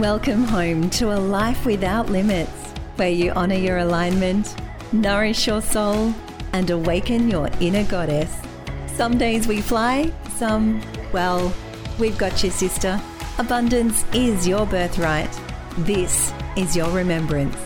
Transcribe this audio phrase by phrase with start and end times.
[0.00, 4.56] Welcome home to a life without limits, where you honor your alignment,
[4.92, 6.14] nourish your soul,
[6.54, 8.34] and awaken your inner goddess.
[8.86, 10.80] Some days we fly, some,
[11.12, 11.52] well,
[11.98, 12.98] we've got you, sister.
[13.36, 15.38] Abundance is your birthright.
[15.80, 17.58] This is your remembrance.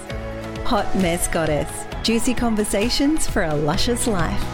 [0.64, 1.70] Hot Mess Goddess.
[2.02, 4.53] Juicy conversations for a luscious life.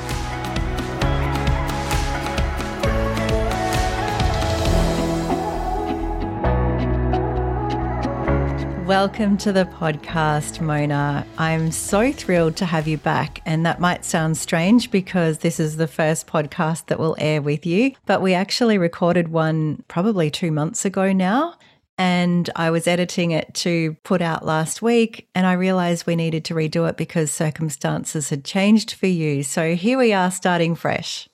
[8.90, 11.24] Welcome to the podcast, Mona.
[11.38, 13.40] I'm so thrilled to have you back.
[13.46, 17.64] And that might sound strange because this is the first podcast that will air with
[17.64, 21.54] you, but we actually recorded one probably two months ago now.
[21.98, 26.44] And I was editing it to put out last week, and I realized we needed
[26.46, 29.44] to redo it because circumstances had changed for you.
[29.44, 31.28] So here we are starting fresh.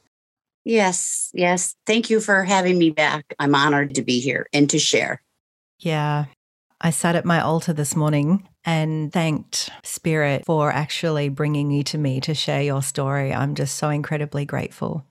[0.66, 1.74] Yes, yes.
[1.86, 3.34] Thank you for having me back.
[3.38, 5.22] I'm honored to be here and to share.
[5.78, 6.26] Yeah,
[6.86, 11.98] I sat at my altar this morning and thanked Spirit for actually bringing you to
[11.98, 13.34] me to share your story.
[13.34, 15.04] I'm just so incredibly grateful.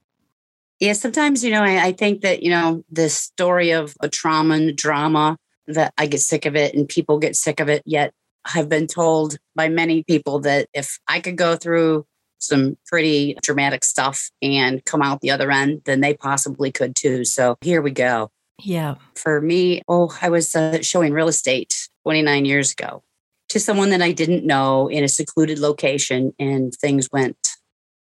[0.80, 4.54] Yeah, sometimes, you know, I, I think that, you know, the story of a trauma
[4.54, 7.82] and drama that I get sick of it and people get sick of it.
[7.84, 8.14] Yet
[8.54, 12.06] I've been told by many people that if I could go through
[12.38, 17.26] some pretty dramatic stuff and come out the other end, then they possibly could too.
[17.26, 18.30] So here we go.
[18.62, 18.94] Yeah.
[19.14, 23.02] For me, oh, I was uh, showing real estate 29 years ago
[23.50, 27.36] to someone that I didn't know in a secluded location, and things went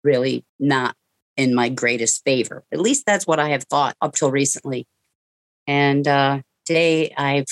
[0.03, 0.95] really not
[1.37, 2.63] in my greatest favor.
[2.71, 4.87] At least that's what I have thought up till recently.
[5.67, 7.45] And uh, today I've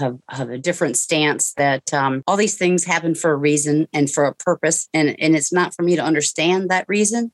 [0.00, 4.10] have, have a different stance that um, all these things happen for a reason and
[4.10, 7.32] for a purpose, and and it's not for me to understand that reason.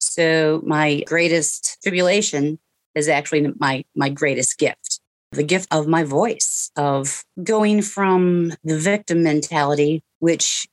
[0.00, 2.58] So my greatest tribulation
[2.94, 5.00] is actually my my greatest gift.
[5.32, 10.66] The gift of my voice of going from the victim mentality which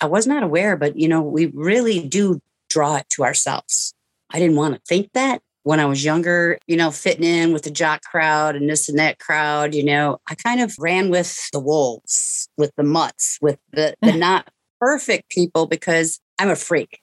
[0.00, 3.92] i was not aware but you know we really do draw it to ourselves.
[4.30, 7.62] I didn't want to think that when i was younger you know fitting in with
[7.62, 11.50] the jock crowd and this and that crowd you know i kind of ran with
[11.52, 14.48] the wolves with the mutts with the, the not
[14.80, 17.01] perfect people because i'm a freak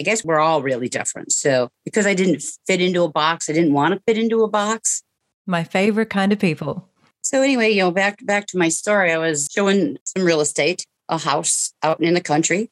[0.00, 1.32] I guess we're all really different.
[1.32, 4.48] So because I didn't fit into a box, I didn't want to fit into a
[4.48, 5.02] box.
[5.46, 6.88] My favorite kind of people.
[7.22, 10.86] So anyway, you know, back back to my story, I was showing some real estate,
[11.08, 12.70] a house out in the country.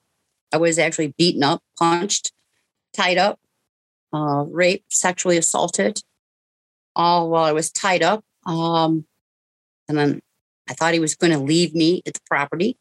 [0.53, 2.33] I was actually beaten up, punched,
[2.93, 3.39] tied up,
[4.13, 6.03] uh, raped, sexually assaulted,
[6.95, 8.25] all while I was tied up.
[8.45, 9.07] Um,
[9.89, 10.21] and then
[10.69, 12.77] I thought he was going to leave me at the property.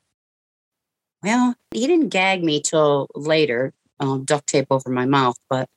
[1.23, 5.37] Well, he didn't gag me till later um, duct tape over my mouth.
[5.49, 5.69] But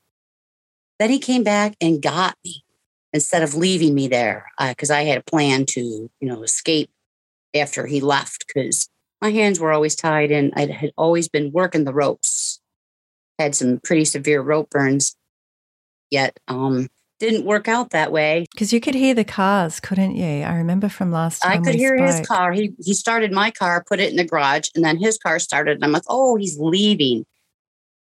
[0.99, 2.65] then he came back and got me
[3.13, 6.91] instead of leaving me there because uh, I had a plan to, you know, escape
[7.55, 8.89] after he left because
[9.23, 12.61] my hands were always tied and I had always been working the ropes.
[13.39, 15.17] Had some pretty severe rope burns,
[16.09, 18.47] yet um, didn't work out that way.
[18.53, 20.45] Because you could hear the cars, couldn't you?
[20.45, 21.61] I remember from last time.
[21.61, 22.07] I could hear spoke.
[22.07, 22.53] his car.
[22.53, 25.75] He he started my car, put it in the garage, and then his car started.
[25.77, 27.27] And I'm like, oh, he's leaving.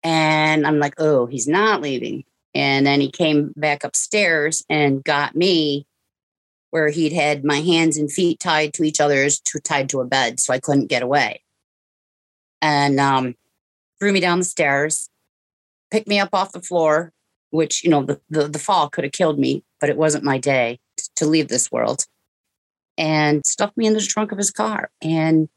[0.02, 2.24] And I'm like, oh, he's not leaving.
[2.54, 5.86] And then he came back upstairs and got me
[6.70, 10.04] where he'd had my hands and feet tied to each other's, to, tied to a
[10.04, 11.42] bed, so I couldn't get away.
[12.62, 13.34] And um,
[13.98, 15.08] threw me down the stairs,
[15.90, 17.12] picked me up off the floor,
[17.50, 20.38] which, you know, the, the, the fall could have killed me, but it wasn't my
[20.38, 20.78] day
[21.16, 22.04] to leave this world.
[22.96, 24.90] And stuffed me in the trunk of his car.
[25.00, 25.48] And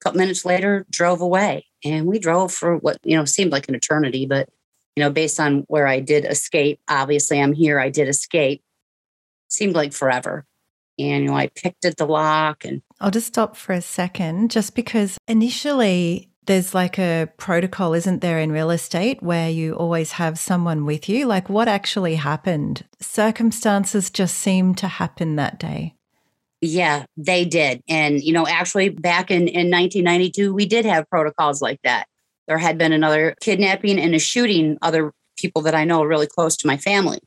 [0.00, 1.66] a couple minutes later, drove away.
[1.84, 4.48] And we drove for what you know seemed like an eternity but
[4.96, 8.62] you know based on where i did escape obviously i'm here i did escape
[9.48, 10.44] seemed like forever.
[10.98, 14.50] And you know i picked at the lock and i'll just stop for a second
[14.50, 20.12] just because initially there's like a protocol isn't there in real estate where you always
[20.12, 21.26] have someone with you?
[21.26, 22.86] Like what actually happened?
[23.00, 25.97] Circumstances just seemed to happen that day
[26.60, 27.82] yeah, they did.
[27.88, 32.06] And, you know, actually back in, in 1992, we did have protocols like that.
[32.46, 36.56] There had been another kidnapping and a shooting other people that I know really close
[36.58, 37.20] to my family.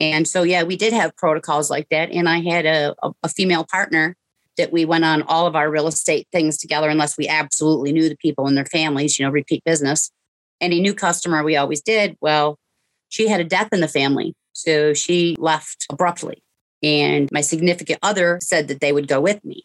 [0.00, 2.10] And so, yeah, we did have protocols like that.
[2.10, 4.16] And I had a, a, a female partner
[4.56, 8.08] that we went on all of our real estate things together, unless we absolutely knew
[8.08, 10.10] the people and their families, you know, repeat business.
[10.60, 12.16] Any new customer we always did.
[12.20, 12.58] Well,
[13.08, 14.34] she had a death in the family.
[14.52, 16.42] So she left abruptly.
[16.82, 19.64] And my significant other said that they would go with me.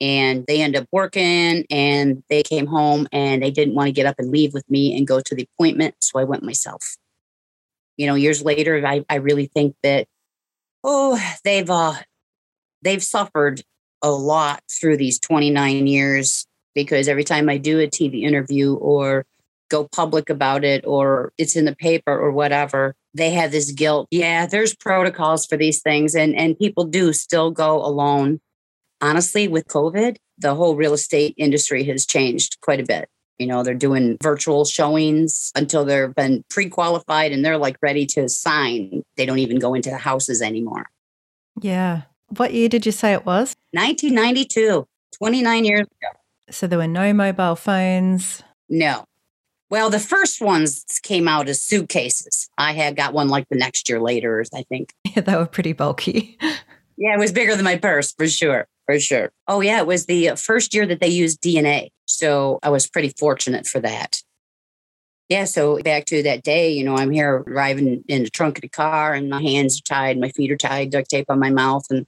[0.00, 4.06] And they ended up working and they came home and they didn't want to get
[4.06, 5.94] up and leave with me and go to the appointment.
[6.00, 6.96] So I went myself.
[7.98, 10.06] You know, years later, I, I really think that,
[10.82, 11.96] oh, they've uh
[12.82, 13.62] they've suffered
[14.02, 19.26] a lot through these 29 years because every time I do a TV interview or
[19.68, 24.08] go public about it or it's in the paper or whatever, they have this guilt.
[24.10, 28.40] Yeah, there's protocols for these things and and people do still go alone.
[29.00, 33.08] Honestly, with COVID, the whole real estate industry has changed quite a bit.
[33.38, 38.28] You know, they're doing virtual showings until they've been pre-qualified and they're like ready to
[38.28, 39.02] sign.
[39.16, 40.90] They don't even go into the houses anymore.
[41.60, 42.02] Yeah.
[42.36, 43.56] What year did you say it was?
[43.72, 44.86] 1992,
[45.16, 46.20] 29 years ago.
[46.50, 48.42] So there were no mobile phones.
[48.68, 49.04] No.
[49.70, 52.50] Well, the first ones came out as suitcases.
[52.58, 54.92] I had got one like the next year later, I think.
[55.16, 56.38] Yeah, they were pretty bulky.
[56.96, 58.68] yeah, it was bigger than my purse for sure.
[58.86, 59.32] For sure.
[59.48, 59.80] Oh, yeah.
[59.80, 61.90] It was the first year that they used DNA.
[62.06, 64.22] So I was pretty fortunate for that.
[65.28, 65.44] Yeah.
[65.44, 68.68] So back to that day, you know, I'm here driving in the trunk of the
[68.68, 71.86] car and my hands are tied, my feet are tied, duct tape on my mouth.
[71.90, 72.06] And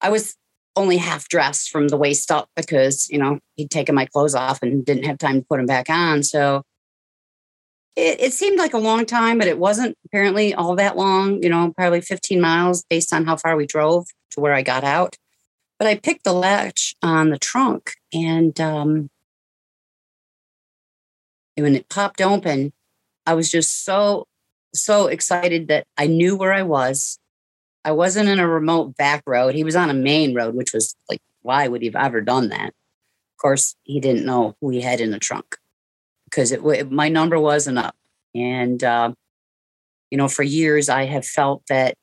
[0.00, 0.36] I was
[0.76, 4.62] only half dressed from the waist up because, you know, he'd taken my clothes off
[4.62, 6.22] and didn't have time to put them back on.
[6.22, 6.62] So
[7.96, 11.48] it, it, seemed like a long time, but it wasn't apparently all that long, you
[11.48, 15.16] know, probably 15 miles based on how far we drove to where I got out.
[15.78, 19.10] But I picked the latch on the trunk and um,
[21.56, 22.72] when it popped open,
[23.26, 24.26] I was just so,
[24.74, 27.18] so excited that I knew where I was.
[27.84, 29.54] I wasn't in a remote back road.
[29.54, 32.48] He was on a main road, which was like, why would he have ever done
[32.50, 32.68] that?
[32.68, 35.56] Of course, he didn't know who he had in the trunk
[36.24, 37.96] because it, it my number wasn't up.
[38.34, 39.12] And, uh,
[40.10, 41.94] you know, for years I have felt that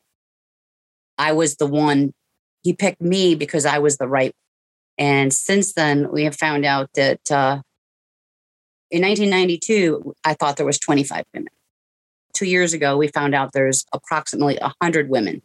[1.17, 2.13] I was the one,
[2.63, 4.33] he picked me because I was the right.
[4.97, 7.61] And since then, we have found out that uh,
[8.89, 11.49] in 1992, I thought there was 25 women.
[12.33, 15.41] Two years ago, we found out there's approximately 100 women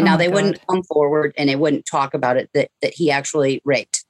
[0.00, 0.34] and oh now they God.
[0.34, 4.04] wouldn't come forward and they wouldn't talk about it that, that he actually raped.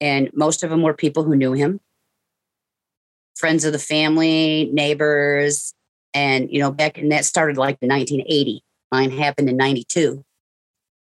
[0.00, 1.80] And most of them were people who knew him,
[3.36, 5.74] friends of the family, neighbors.
[6.14, 8.62] And, you know, back and that started like in 1980.
[8.90, 10.24] Mine happened in 92.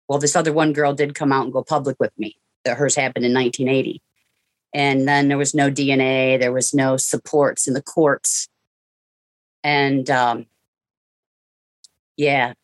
[0.08, 2.36] Well, this other one girl did come out and go public with me.
[2.64, 4.00] That hers happened in 1980.
[4.72, 8.48] And then there was no DNA, there was no supports in the courts.
[9.62, 10.46] And um,
[12.16, 12.54] yeah,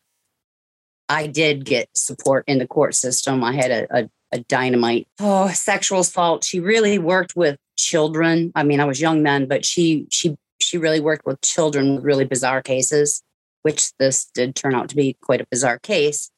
[1.09, 3.43] I did get support in the court system.
[3.43, 6.43] I had a, a, a dynamite oh sexual assault.
[6.43, 8.51] She really worked with children.
[8.55, 12.03] I mean, I was young then, but she she she really worked with children with
[12.03, 13.23] really bizarre cases,
[13.63, 16.29] which this did turn out to be quite a bizarre case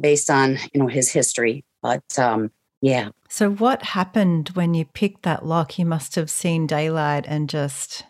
[0.00, 1.64] based on you know his history.
[1.82, 2.50] But um,
[2.80, 3.10] yeah.
[3.28, 5.78] So what happened when you picked that lock?
[5.78, 8.04] You must have seen daylight and just.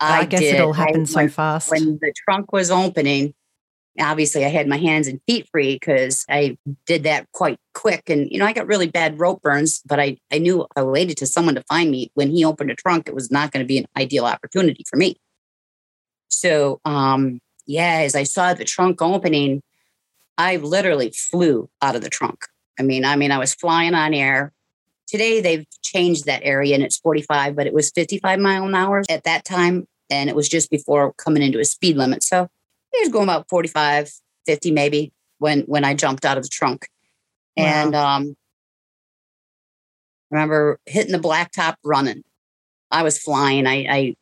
[0.00, 0.56] I, I guess did.
[0.56, 1.70] it all happened I, so when, fast.
[1.70, 3.34] When the trunk was opening,
[4.00, 6.56] obviously I had my hands and feet free because I
[6.86, 8.08] did that quite quick.
[8.08, 11.18] And, you know, I got really bad rope burns, but I, I knew I waited
[11.18, 12.10] to someone to find me.
[12.14, 14.96] When he opened a trunk, it was not going to be an ideal opportunity for
[14.96, 15.16] me.
[16.28, 19.62] So, um, yeah, as I saw the trunk opening,
[20.38, 22.46] I literally flew out of the trunk.
[22.80, 24.52] I mean, I mean, I was flying on air.
[25.06, 29.02] Today they've changed that area and it's 45, but it was 55 mile an hour
[29.10, 29.86] at that time.
[30.10, 32.22] And it was just before coming into a speed limit.
[32.22, 32.48] So
[33.00, 34.10] was going about 45,
[34.46, 36.88] 50 maybe when when I jumped out of the trunk.
[37.56, 37.64] Wow.
[37.64, 38.36] And um
[40.30, 42.24] remember hitting the blacktop running.
[42.90, 43.66] I was flying.
[43.66, 44.14] I, I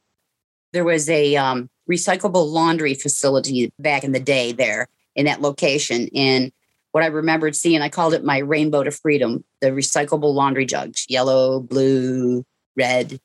[0.72, 6.08] there was a um, recyclable laundry facility back in the day there in that location.
[6.14, 6.52] And
[6.92, 11.06] what I remembered seeing, I called it my rainbow to freedom, the recyclable laundry jugs,
[11.08, 12.44] yellow, blue,
[12.76, 13.20] red.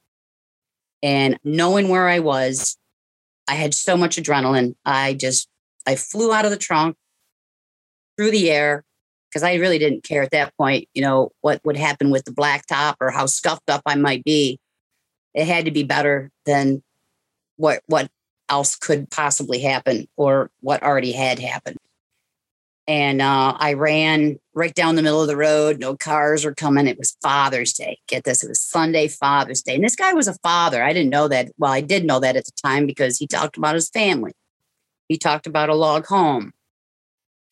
[1.03, 2.77] And knowing where I was,
[3.47, 4.75] I had so much adrenaline.
[4.85, 5.47] I just,
[5.85, 6.95] I flew out of the trunk
[8.17, 8.83] through the air
[9.29, 12.31] because I really didn't care at that point, you know, what would happen with the
[12.31, 14.59] blacktop or how scuffed up I might be.
[15.33, 16.81] It had to be better than
[17.57, 18.09] what what
[18.47, 21.77] else could possibly happen or what already had happened.
[22.87, 25.79] And uh, I ran right down the middle of the road.
[25.79, 26.88] No cars were coming.
[26.88, 28.00] It was Father's Day.
[28.07, 29.75] Get this, it was Sunday, Father's Day.
[29.75, 30.81] And this guy was a father.
[30.81, 31.51] I didn't know that.
[31.57, 34.31] Well, I did know that at the time because he talked about his family.
[35.07, 36.53] He talked about a log home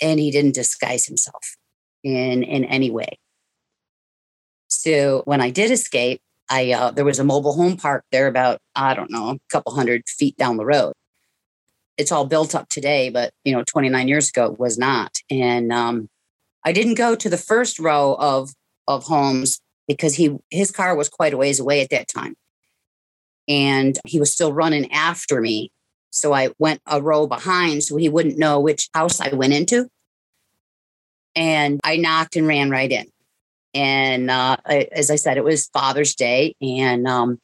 [0.01, 1.55] and he didn't disguise himself
[2.03, 3.19] in, in any way.
[4.67, 8.59] So when I did escape, I uh, there was a mobile home park there about
[8.75, 10.93] I don't know a couple hundred feet down the road,
[11.97, 15.17] it's all built up today, but you know, 29 years ago it was not.
[15.29, 16.09] And um,
[16.65, 18.51] I didn't go to the first row of
[18.87, 22.35] of homes because he his car was quite a ways away at that time,
[23.47, 25.71] and he was still running after me.
[26.11, 29.89] So I went a row behind so he wouldn't know which house I went into.
[31.35, 33.07] And I knocked and ran right in.
[33.73, 37.39] And uh, I, as I said, it was Father's Day, and um,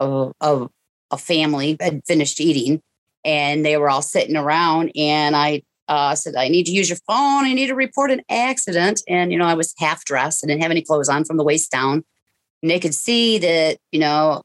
[0.00, 0.68] a, a,
[1.12, 2.82] a family had finished eating,
[3.24, 4.90] and they were all sitting around.
[4.96, 7.44] And I uh, said, I need to use your phone.
[7.44, 9.02] I need to report an accident.
[9.08, 10.44] And, you know, I was half dressed.
[10.44, 12.04] I didn't have any clothes on from the waist down.
[12.62, 14.42] And they could see that, you know,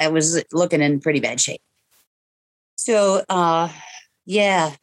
[0.00, 1.60] I was looking in pretty bad shape.
[2.76, 3.68] So, uh,
[4.24, 4.76] yeah,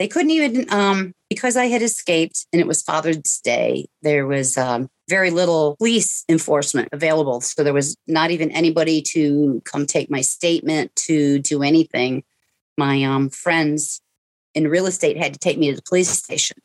[0.00, 4.58] they couldn't even, um, because I had escaped and it was Father's Day, there was
[4.58, 7.40] um, very little police enforcement available.
[7.40, 12.24] So there was not even anybody to come take my statement, to do anything.
[12.76, 14.00] My um, friends
[14.54, 16.56] in real estate had to take me to the police station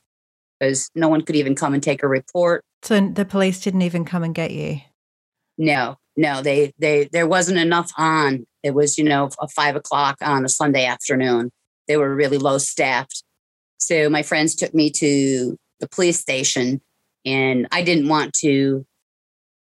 [0.60, 2.63] because no one could even come and take a report.
[2.84, 4.81] So the police didn't even come and get you?
[5.58, 8.46] No, no, they they there wasn't enough on.
[8.63, 11.51] It was you know a five o'clock on a Sunday afternoon.
[11.88, 13.24] They were really low staffed.
[13.77, 16.81] So my friends took me to the police station,
[17.25, 18.86] and I didn't want to.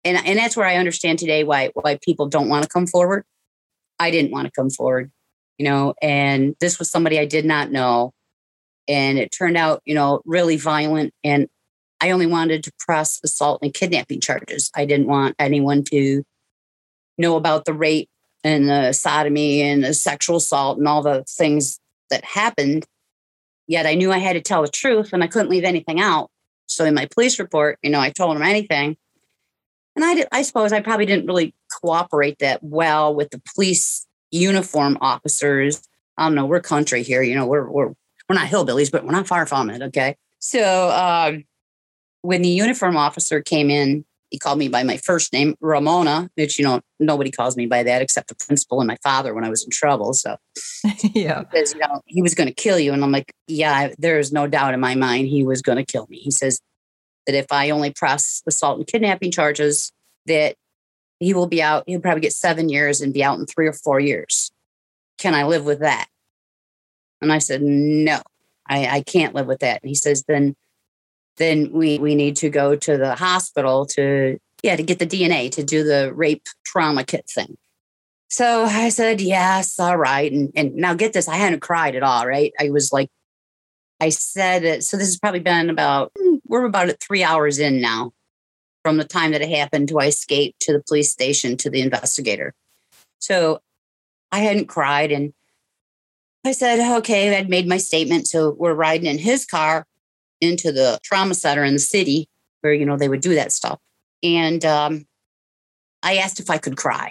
[0.05, 3.25] And and that's where I understand today why why people don't want to come forward.
[3.99, 5.11] I didn't want to come forward,
[5.59, 5.95] you know.
[6.03, 8.13] And this was somebody I did not know,
[8.89, 11.13] and it turned out you know really violent.
[11.25, 11.49] And
[12.01, 14.71] I only wanted to press assault and kidnapping charges.
[14.75, 16.25] I didn't want anyone to
[17.19, 18.11] know about the rape
[18.45, 22.85] and the sodomy and the sexual assault and all the things that happened.
[23.67, 26.31] Yet I knew I had to tell the truth and I couldn't leave anything out.
[26.67, 28.97] So in my police report, you know, I told them anything.
[29.95, 34.07] And I, did, I suppose I probably didn't really cooperate that well with the police
[34.31, 35.83] uniform officers.
[36.19, 36.47] I don't know.
[36.47, 37.47] We're country here, you know.
[37.47, 37.95] We're we're
[38.29, 39.83] we're not hillbillies, but we're not far from it.
[39.83, 40.17] Okay.
[40.39, 41.45] So um,
[42.23, 46.59] when the uniform officer came in he called me by my first name, Ramona, which,
[46.59, 49.49] you know, nobody calls me by that except the principal and my father when I
[49.49, 50.13] was in trouble.
[50.15, 50.37] So,
[51.15, 51.41] yeah.
[51.41, 52.93] Because, you know, he was going to kill you.
[52.93, 55.85] And I'm like, yeah, there is no doubt in my mind he was going to
[55.85, 56.19] kill me.
[56.19, 56.61] He says
[57.27, 59.93] that if I only press assault and kidnapping charges,
[60.27, 60.57] that
[61.21, 63.73] he will be out, he'll probably get seven years and be out in three or
[63.73, 64.51] four years.
[65.19, 66.09] Can I live with that?
[67.27, 68.21] And I said, no,
[68.69, 69.83] I, I can't live with that.
[69.83, 70.55] And he says, then
[71.37, 75.51] then we we need to go to the hospital to yeah to get the DNA
[75.53, 77.57] to do the rape trauma kit thing.
[78.29, 82.03] So I said yes, all right, and and now get this, I hadn't cried at
[82.03, 82.53] all, right?
[82.59, 83.11] I was like,
[84.01, 84.85] I said it.
[84.85, 86.13] So this has probably been about
[86.47, 88.13] we're about three hours in now
[88.83, 91.81] from the time that it happened to I escaped to the police station to the
[91.83, 92.55] investigator.
[93.19, 93.61] So
[94.31, 95.33] I hadn't cried and
[96.47, 98.27] I said, okay, I'd made my statement.
[98.29, 99.87] So we're riding in his car
[100.41, 102.29] into the trauma center in the city
[102.61, 103.81] where, you know, they would do that stuff.
[104.23, 105.07] And um,
[106.03, 107.11] I asked if I could cry.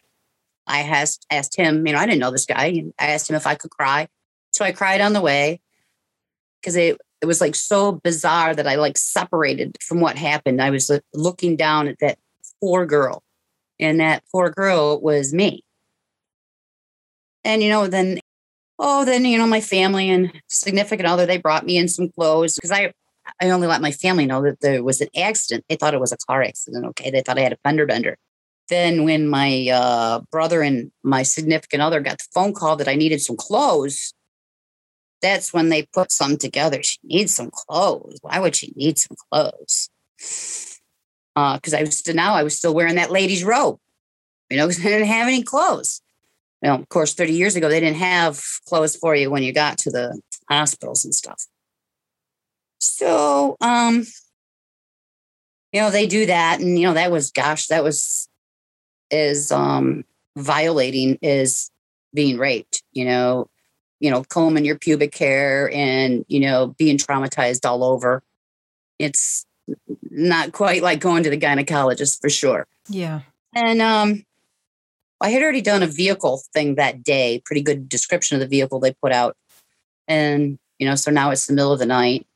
[0.67, 2.65] I asked, asked him, you know, I didn't know this guy.
[2.65, 4.07] And I asked him if I could cry.
[4.51, 5.59] So I cried on the way
[6.61, 10.61] because it, it was like so bizarre that I like separated from what happened.
[10.61, 12.17] I was looking down at that
[12.61, 13.23] poor girl,
[13.79, 15.63] and that poor girl was me.
[17.43, 18.19] And, you know, then,
[18.79, 22.55] oh, then, you know, my family and significant other, they brought me in some clothes
[22.55, 22.93] because I,
[23.41, 25.65] I only let my family know that there was an accident.
[25.69, 26.85] They thought it was a car accident.
[26.87, 27.11] Okay.
[27.11, 28.17] They thought I had a fender bender.
[28.67, 32.95] Then, when my uh, brother and my significant other got the phone call that I
[32.95, 34.13] needed some clothes,
[35.21, 36.81] that's when they put some together.
[36.81, 38.17] She needs some clothes.
[38.21, 39.89] Why would she need some clothes?
[40.17, 43.79] Because uh, I was still now I was still wearing that lady's robe,
[44.49, 46.01] you know, because I didn't have any clothes.
[46.61, 49.53] You know, of course, 30 years ago, they didn't have clothes for you when you
[49.53, 50.19] got to the
[50.49, 51.45] hospitals and stuff.
[52.79, 54.05] So, um,
[55.71, 56.59] you know, they do that.
[56.59, 58.29] And, you know, that was, gosh, that was
[59.11, 60.03] is um
[60.35, 61.69] violating is
[62.13, 63.49] being raped, you know,
[63.99, 68.23] you know, combing your pubic hair and, you know, being traumatized all over.
[68.99, 69.45] It's
[70.09, 72.67] not quite like going to the gynecologist for sure.
[72.87, 73.21] Yeah.
[73.53, 74.25] And um
[75.25, 78.79] I had already done a vehicle thing that day, pretty good description of the vehicle
[78.79, 79.35] they put out.
[80.07, 82.27] And, you know, so now it's the middle of the night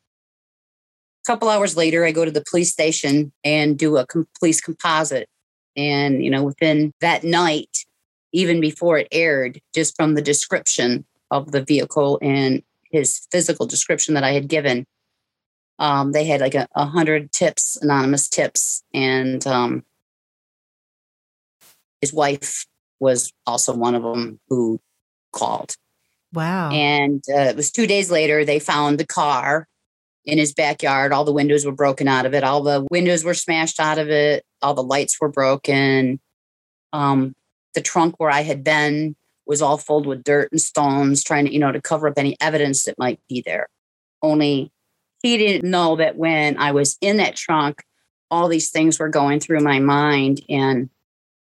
[1.23, 4.59] A couple hours later, I go to the police station and do a com- police
[4.59, 5.29] composite.
[5.77, 7.85] And, you know, within that night,
[8.33, 14.15] even before it aired, just from the description of the vehicle and his physical description
[14.15, 14.87] that I had given,
[15.77, 19.83] um, they had like a, a, hundred tips, anonymous tips, and um,
[22.01, 22.65] his wife
[22.99, 24.79] was also one of them who
[25.31, 25.75] called.
[26.33, 26.69] Wow!
[26.71, 29.67] And uh, it was two days later they found the car
[30.25, 31.11] in his backyard.
[31.11, 32.43] All the windows were broken out of it.
[32.43, 34.45] All the windows were smashed out of it.
[34.61, 36.19] All the lights were broken.
[36.93, 37.35] Um,
[37.73, 39.15] the trunk where I had been
[39.45, 42.37] was all filled with dirt and stones, trying to, you know, to cover up any
[42.39, 43.67] evidence that might be there.
[44.21, 44.71] Only
[45.23, 47.83] he didn't know that when I was in that trunk,
[48.31, 50.41] all these things were going through my mind.
[50.49, 50.89] And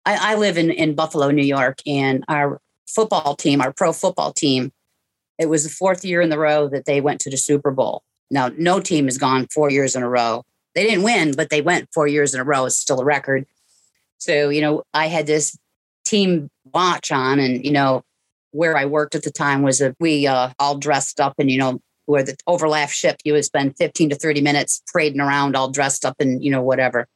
[0.06, 4.32] I, I live in, in Buffalo, New York, and our football team, our pro football
[4.32, 4.72] team,
[5.38, 8.02] it was the fourth year in the row that they went to the Super Bowl.
[8.30, 10.44] Now, no team has gone four years in a row.
[10.74, 12.66] They didn't win, but they went four years in a row.
[12.66, 13.46] It's still a record.
[14.18, 15.56] So, you know, I had this
[16.04, 18.02] team watch on, and, you know,
[18.50, 21.58] where I worked at the time was that we uh, all dressed up and, you
[21.58, 25.70] know, where the overlap ship, you would spend 15 to 30 minutes parading around all
[25.70, 27.06] dressed up and, you know, whatever.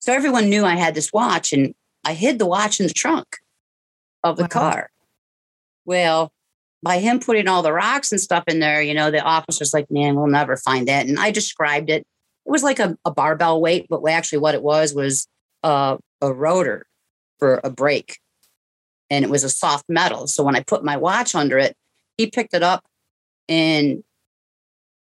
[0.00, 1.74] So everyone knew I had this watch and
[2.08, 3.36] I hid the watch in the trunk
[4.24, 4.48] of the wow.
[4.48, 4.90] car.
[5.84, 6.32] Well,
[6.82, 9.90] by him putting all the rocks and stuff in there, you know, the officer's like,
[9.90, 11.06] man, we'll never find that.
[11.06, 12.06] And I described it.
[12.46, 15.26] It was like a, a barbell weight, but actually what it was was
[15.62, 16.86] a, a rotor
[17.38, 18.18] for a brake.
[19.10, 20.26] And it was a soft metal.
[20.28, 21.76] So when I put my watch under it,
[22.16, 22.86] he picked it up
[23.50, 24.02] and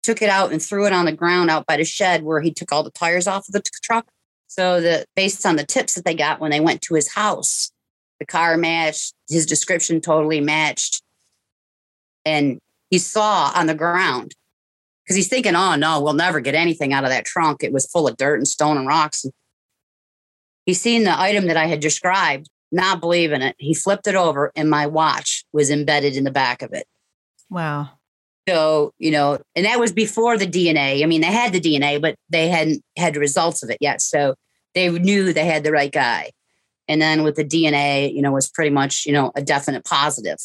[0.03, 2.53] took it out and threw it on the ground out by the shed where he
[2.53, 4.05] took all the tires off of the t- truck.
[4.51, 7.71] So the based on the tips that they got when they went to his house,
[8.19, 11.01] the car matched, his description totally matched.
[12.25, 14.35] And he saw on the ground
[15.05, 17.63] because he's thinking, oh no, we'll never get anything out of that trunk.
[17.63, 19.23] It was full of dirt and stone and rocks.
[19.23, 19.31] And
[20.65, 23.55] he's seen the item that I had described, not believing it.
[23.57, 26.87] He flipped it over and my watch was embedded in the back of it.
[27.49, 27.91] Wow.
[28.51, 31.03] So, you know, and that was before the DNA.
[31.03, 34.01] I mean, they had the DNA, but they hadn't had results of it yet.
[34.01, 34.35] So
[34.75, 36.31] they knew they had the right guy.
[36.89, 40.35] And then with the DNA, you know, was pretty much, you know, a definite positive.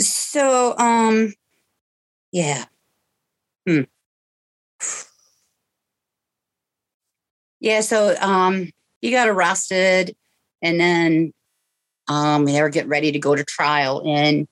[0.00, 1.32] So, um,
[2.32, 2.64] yeah.
[3.64, 3.82] Hmm.
[7.60, 10.16] Yeah, so um he got arrested
[10.60, 11.32] and then
[12.08, 14.02] um they were getting ready to go to trial.
[14.04, 14.48] And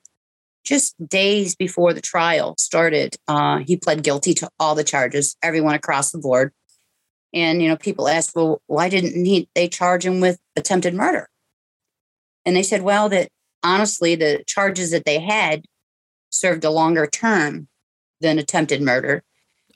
[0.67, 5.75] just days before the trial started, uh, he pled guilty to all the charges, everyone
[5.75, 6.53] across the board.
[7.33, 11.29] And you know, people asked, "Well, why didn't he, they charge him with attempted murder?"
[12.45, 13.29] And they said, "Well, that
[13.63, 15.65] honestly, the charges that they had
[16.31, 17.69] served a longer term
[18.21, 19.23] than attempted murder,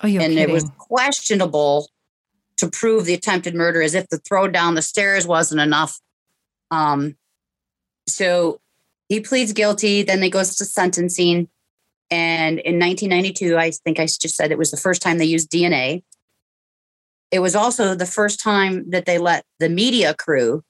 [0.02, 0.38] oh, and kidding.
[0.38, 1.88] it was questionable
[2.56, 6.00] to prove the attempted murder, as if the throw down the stairs wasn't enough."
[6.70, 7.16] Um,
[8.08, 8.60] so
[9.10, 10.02] he pleads guilty.
[10.02, 11.48] Then they goes to sentencing.
[12.10, 15.50] And in 1992, I think I just said it was the first time they used
[15.50, 16.04] DNA.
[17.30, 20.62] It was also the first time that they let the media crew,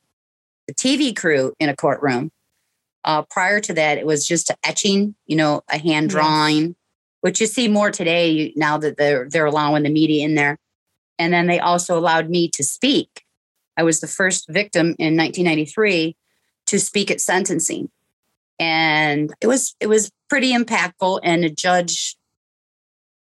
[0.66, 2.33] the TV crew in a courtroom.
[3.05, 6.74] Uh, prior to that, it was just etching, you know, a hand drawing, yes.
[7.20, 10.59] which you see more today now that they're they're allowing the media in there.
[11.18, 13.22] And then they also allowed me to speak.
[13.76, 16.16] I was the first victim in 1993
[16.66, 17.90] to speak at sentencing
[18.61, 21.20] and it was it was pretty impactful.
[21.25, 22.14] And a judge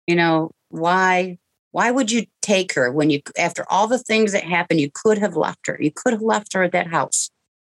[0.07, 1.39] you know why
[1.71, 5.19] why would you take her when you after all the things that happened you could
[5.19, 7.31] have left her you could have left her at that house?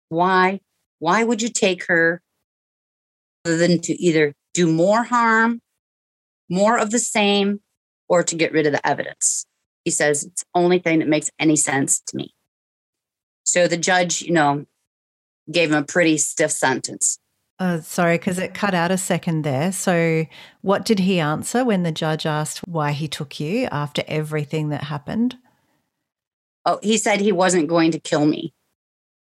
[0.09, 0.61] Why
[0.99, 2.21] why would you take her
[3.45, 5.61] other than to either do more harm
[6.49, 7.61] more of the same
[8.09, 9.45] or to get rid of the evidence?
[9.83, 12.33] He says it's the only thing that makes any sense to me.
[13.43, 14.65] So the judge you know
[15.51, 17.19] gave him a pretty stiff sentence
[17.61, 19.71] uh, sorry, because it cut out a second there.
[19.71, 20.25] So,
[20.61, 24.85] what did he answer when the judge asked why he took you after everything that
[24.85, 25.37] happened?
[26.65, 28.51] Oh, he said he wasn't going to kill me.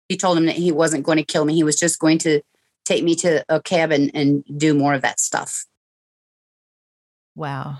[0.09, 1.53] He told him that he wasn't going to kill me.
[1.53, 2.41] He was just going to
[2.85, 5.67] take me to a cabin and do more of that stuff.
[7.35, 7.77] Wow.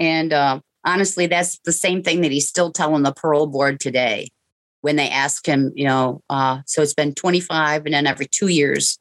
[0.00, 4.30] And uh, honestly, that's the same thing that he's still telling the parole board today
[4.80, 8.48] when they ask him, you know, uh, so it's been 25 and then every two
[8.48, 8.98] years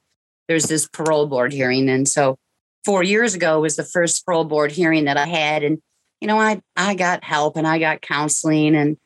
[0.48, 1.90] there's this parole board hearing.
[1.90, 2.38] And so
[2.84, 5.64] four years ago was the first parole board hearing that I had.
[5.64, 5.80] And,
[6.20, 8.98] you know, I, I got help and I got counseling and,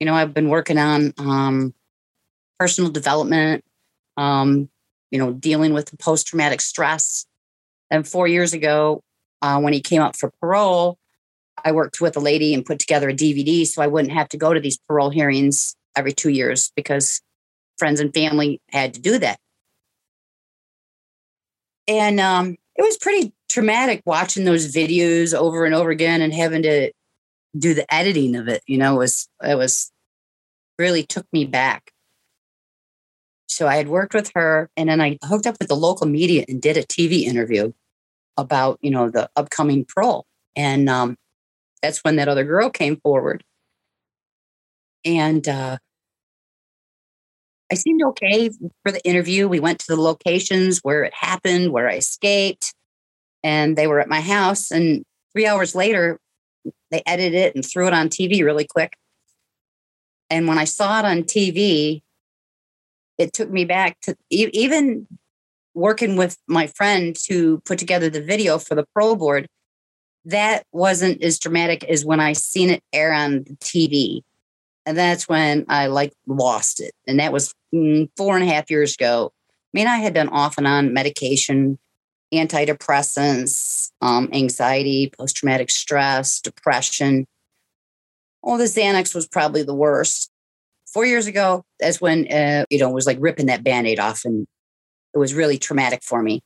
[0.00, 1.74] you know, I've been working on um,
[2.58, 3.64] personal development,
[4.16, 4.68] um,
[5.10, 7.26] you know, dealing with post traumatic stress.
[7.90, 9.02] And four years ago,
[9.42, 10.98] uh, when he came up for parole,
[11.64, 14.38] I worked with a lady and put together a DVD so I wouldn't have to
[14.38, 17.20] go to these parole hearings every two years because
[17.78, 19.38] friends and family had to do that
[21.88, 26.62] and um, it was pretty traumatic watching those videos over and over again and having
[26.62, 26.92] to
[27.58, 28.62] do the editing of it.
[28.66, 29.92] You know, it was it was
[30.78, 31.92] really took me back.
[33.48, 36.44] So I had worked with her, and then I hooked up with the local media
[36.48, 37.72] and did a TV interview
[38.38, 41.16] about you know the upcoming parole, and um,
[41.82, 43.44] that's when that other girl came forward,
[45.04, 45.78] and uh,
[47.72, 48.50] I seemed okay
[48.82, 49.48] for the interview.
[49.48, 52.74] We went to the locations where it happened, where I escaped,
[53.42, 54.70] and they were at my house.
[54.70, 56.20] And Three hours later,
[56.90, 58.96] they edited it and threw it on TV really quick.
[60.28, 62.02] And when I saw it on TV,
[63.18, 65.06] it took me back to even
[65.74, 69.46] working with my friend to put together the video for the pro board.
[70.24, 74.20] That wasn't as dramatic as when I seen it air on TV.
[74.84, 76.92] And that's when I like lost it.
[77.06, 79.32] And that was four and a half years ago.
[79.74, 81.78] I mean, I had been off and on medication,
[82.32, 87.26] antidepressants, um, anxiety, post traumatic stress, depression.
[88.42, 90.30] All the Xanax was probably the worst.
[90.92, 93.98] Four years ago, that's when, uh, you know, it was like ripping that band aid
[93.98, 94.46] off and
[95.14, 96.42] it was really traumatic for me.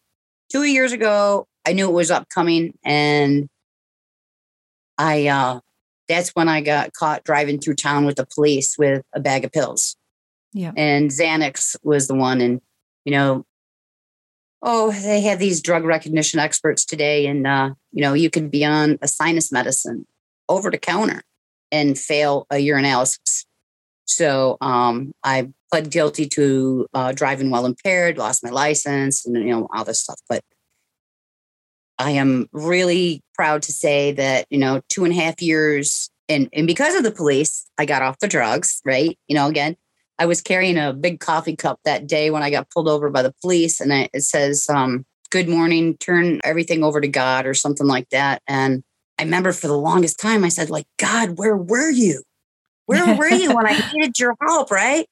[0.52, 3.48] Two years ago, I knew it was upcoming and
[4.98, 5.60] I, uh,
[6.08, 9.50] that's when I got caught driving through town with the police with a bag of
[9.50, 9.96] pills.
[10.56, 10.72] Yeah.
[10.74, 12.40] And Xanax was the one.
[12.40, 12.62] And,
[13.04, 13.44] you know,
[14.62, 17.26] oh, they have these drug recognition experts today.
[17.26, 20.06] And, uh, you know, you could be on a sinus medicine
[20.48, 21.22] over the counter
[21.70, 23.44] and fail a urinalysis.
[24.06, 29.50] So um, I pled guilty to uh, driving while impaired, lost my license, and, you
[29.50, 30.20] know, all this stuff.
[30.26, 30.42] But
[31.98, 36.48] I am really proud to say that, you know, two and a half years and,
[36.52, 39.16] and because of the police, I got off the drugs, right?
[39.28, 39.76] You know, again,
[40.18, 43.22] I was carrying a big coffee cup that day when I got pulled over by
[43.22, 47.86] the police, and it says, um, Good morning, turn everything over to God, or something
[47.86, 48.42] like that.
[48.46, 48.84] And
[49.18, 52.22] I remember for the longest time, I said, like, God, where were you?
[52.86, 54.70] Where were you when I needed your help?
[54.70, 55.06] Right.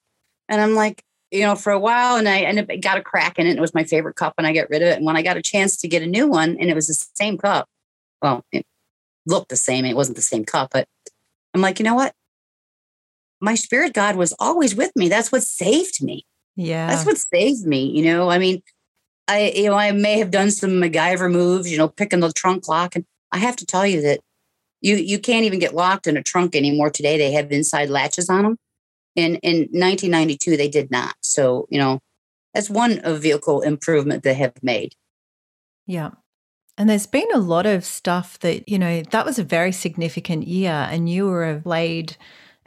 [0.48, 3.38] And I'm like, you know, for a while and I ended up got a crack
[3.38, 3.56] in it.
[3.56, 4.96] It was my favorite cup and I got rid of it.
[4.96, 7.06] And when I got a chance to get a new one and it was the
[7.14, 7.66] same cup,
[8.22, 8.64] well, it
[9.26, 9.84] looked the same.
[9.84, 10.86] It wasn't the same cup, but
[11.52, 12.14] I'm like, you know what?
[13.44, 15.08] My spirit God was always with me.
[15.08, 16.24] That's what saved me.
[16.56, 16.86] Yeah.
[16.88, 17.90] That's what saved me.
[17.90, 18.62] You know, I mean,
[19.28, 22.68] I, you know, I may have done some MacGyver moves, you know, picking the trunk
[22.68, 22.96] lock.
[22.96, 24.20] And I have to tell you that
[24.80, 27.18] you, you can't even get locked in a trunk anymore today.
[27.18, 28.56] They have inside latches on them.
[29.14, 31.14] In in 1992, they did not.
[31.20, 32.00] So you know,
[32.52, 34.94] that's one of vehicle improvement they have made.
[35.86, 36.12] Yeah.
[36.76, 40.48] And there's been a lot of stuff that, you know, that was a very significant
[40.48, 42.16] year, and you were played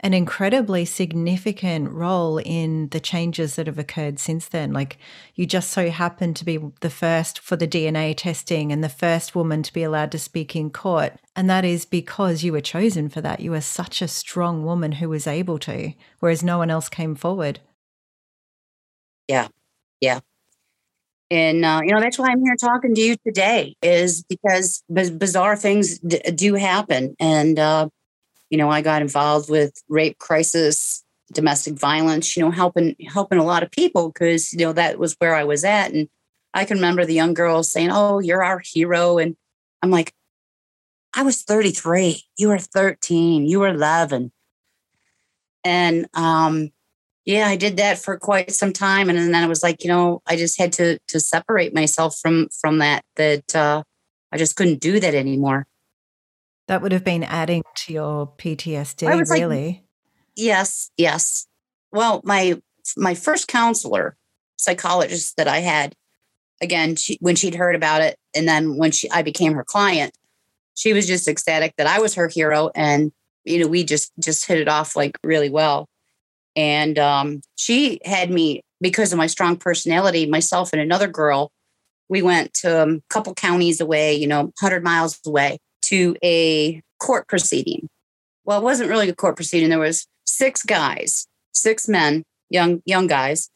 [0.00, 4.72] an incredibly significant role in the changes that have occurred since then.
[4.72, 4.98] Like
[5.34, 9.34] you just so happened to be the first for the DNA testing and the first
[9.34, 11.14] woman to be allowed to speak in court.
[11.34, 13.40] And that is because you were chosen for that.
[13.40, 17.14] You were such a strong woman who was able to, whereas no one else came
[17.14, 17.60] forward.
[19.28, 19.48] Yeah.
[20.00, 20.20] Yeah.
[21.30, 25.10] And, uh, you know, that's why I'm here talking to you today is because b-
[25.10, 27.14] bizarre things d- do happen.
[27.20, 27.88] And, uh,
[28.50, 33.44] you know, I got involved with rape crisis, domestic violence, you know, helping helping a
[33.44, 35.92] lot of people because, you know, that was where I was at.
[35.92, 36.08] And
[36.54, 39.18] I can remember the young girls saying, Oh, you're our hero.
[39.18, 39.36] And
[39.82, 40.14] I'm like,
[41.14, 42.22] I was 33.
[42.36, 43.46] You were 13.
[43.46, 44.32] You were 11.
[45.64, 46.70] And um,
[47.24, 49.10] yeah, I did that for quite some time.
[49.10, 52.48] And then I was like, you know, I just had to to separate myself from
[52.60, 53.82] from that, that uh,
[54.32, 55.66] I just couldn't do that anymore.
[56.68, 59.66] That would have been adding to your PTSD, really.
[59.66, 59.82] Like,
[60.36, 61.46] yes, yes.
[61.92, 62.60] Well, my
[62.96, 64.16] my first counselor,
[64.56, 65.94] psychologist that I had,
[66.60, 70.12] again, she, when she'd heard about it, and then when she I became her client,
[70.74, 73.12] she was just ecstatic that I was her hero, and
[73.44, 75.88] you know we just just hit it off like really well.
[76.54, 80.26] And um, she had me because of my strong personality.
[80.26, 81.50] Myself and another girl,
[82.10, 87.28] we went to a couple counties away, you know, hundred miles away, to a court
[87.28, 87.88] proceeding.
[88.44, 89.68] Well, it wasn't really a court proceeding.
[89.68, 93.50] There was six guys, six men, young young guys,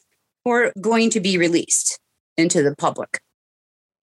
[0.45, 1.99] who were going to be released
[2.37, 3.21] into the public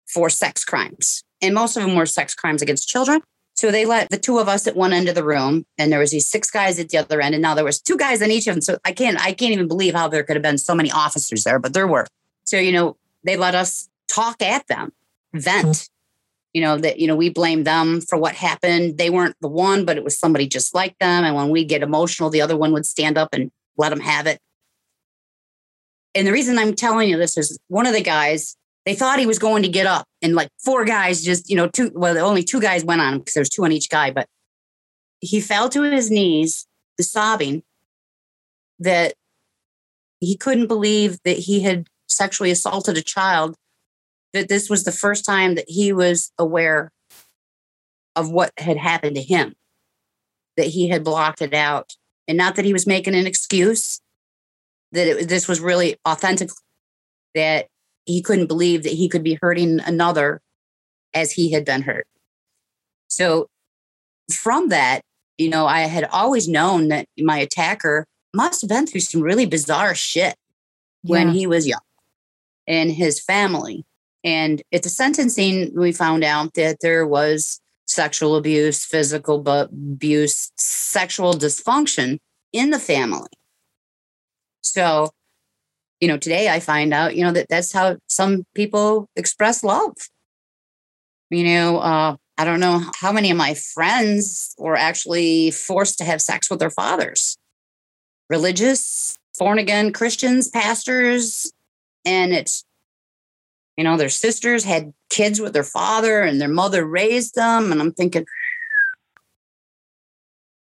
[0.08, 1.24] for sex crimes.
[1.42, 3.22] And most of them were sex crimes against children.
[3.60, 6.00] So they let the two of us at one end of the room, and there
[6.00, 8.32] was these six guys at the other end, and now there was two guys on
[8.32, 8.62] each of them.
[8.62, 11.44] So I can't I can't even believe how there could have been so many officers
[11.44, 12.08] there, but there were.
[12.46, 14.94] So you know they let us talk at them,
[15.34, 15.90] vent,
[16.54, 18.98] you know that you know we blame them for what happened.
[18.98, 21.24] They weren't the one but it was somebody just like them.
[21.24, 24.28] And when we get emotional the other one would stand up and let them have
[24.28, 24.40] it.
[26.16, 29.28] And the reason i'm telling you this is one of the guys they thought he
[29.28, 30.08] was going to get up.
[30.22, 33.20] And like four guys just you know two well only two guys went on him
[33.20, 34.12] because there's two on each guy.
[34.12, 34.28] But
[35.20, 36.66] he fell to his knees
[37.00, 37.64] sobbing
[38.80, 39.14] that
[40.20, 43.56] he couldn't believe that he had sexually assaulted a child
[44.34, 46.92] that this was the first time that he was aware
[48.16, 49.56] of what had happened to him,
[50.58, 51.94] that he had blocked it out.
[52.28, 54.02] And not that he was making an excuse,
[54.92, 56.50] that it, this was really authentic,
[57.34, 57.68] that
[58.06, 60.42] he couldn't believe that he could be hurting another
[61.14, 62.06] as he had been hurt.
[63.08, 63.48] So
[64.32, 65.02] from that,
[65.38, 69.46] you know, I had always known that my attacker must have been through some really
[69.46, 70.36] bizarre shit
[71.04, 71.12] yeah.
[71.12, 71.80] when he was young
[72.68, 73.86] and his family.
[74.24, 81.34] And at the sentencing, we found out that there was sexual abuse, physical abuse, sexual
[81.34, 82.20] dysfunction
[82.54, 83.30] in the family.
[84.62, 85.10] So,
[86.00, 89.94] you know, today I find out, you know, that that's how some people express love.
[91.30, 96.06] You know, uh, I don't know how many of my friends were actually forced to
[96.06, 97.38] have sex with their fathers.
[98.30, 101.52] Religious, born again Christians, pastors,
[102.06, 102.64] and it's
[103.80, 107.80] you know their sisters had kids with their father and their mother raised them and
[107.80, 108.26] i'm thinking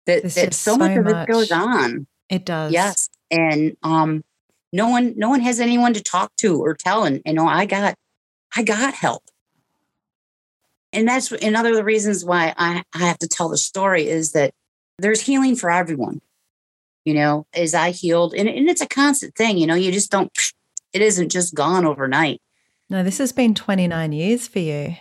[0.06, 2.08] that, that so, so much of it goes on.
[2.30, 2.72] It does.
[2.72, 4.24] Yes and um
[4.72, 7.66] no one no one has anyone to talk to or tell and you know i
[7.66, 7.96] got
[8.56, 9.24] i got help.
[10.94, 14.34] And that's another of the reasons why I, I have to tell the story is
[14.34, 14.54] that
[15.00, 16.22] there's healing for everyone
[17.04, 20.12] you know as i healed and, and it's a constant thing you know you just
[20.12, 20.32] don't
[20.94, 22.42] it isn't just gone overnight
[22.92, 24.96] no this has been 29 years for you.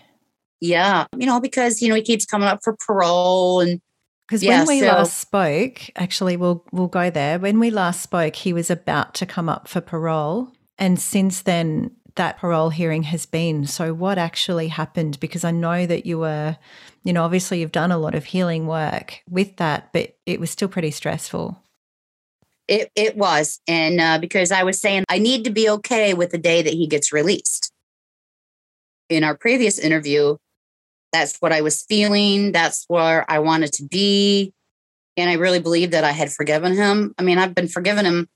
[0.61, 3.81] Yeah you know because you know he keeps coming up for parole and
[4.27, 7.39] because yeah, when we so, last spoke actually we'll we'll go there.
[7.39, 10.53] When we last spoke he was about to come up for parole.
[10.79, 13.67] And since then that parole hearing has been.
[13.67, 15.19] So what actually happened?
[15.21, 16.57] Because i know that you were
[17.03, 20.51] you know obviously you've done a lot of healing work with that but it was
[20.51, 21.61] still pretty stressful.
[22.71, 23.61] It, it was.
[23.67, 26.73] And uh, because I was saying, I need to be okay with the day that
[26.73, 27.73] he gets released.
[29.11, 30.37] In our previous interview,
[31.13, 32.53] that's what I was feeling.
[32.53, 34.55] That's where I wanted to be.
[35.17, 37.15] And I really believed that I had forgiven him.
[37.19, 38.29] I mean, I've been forgiving him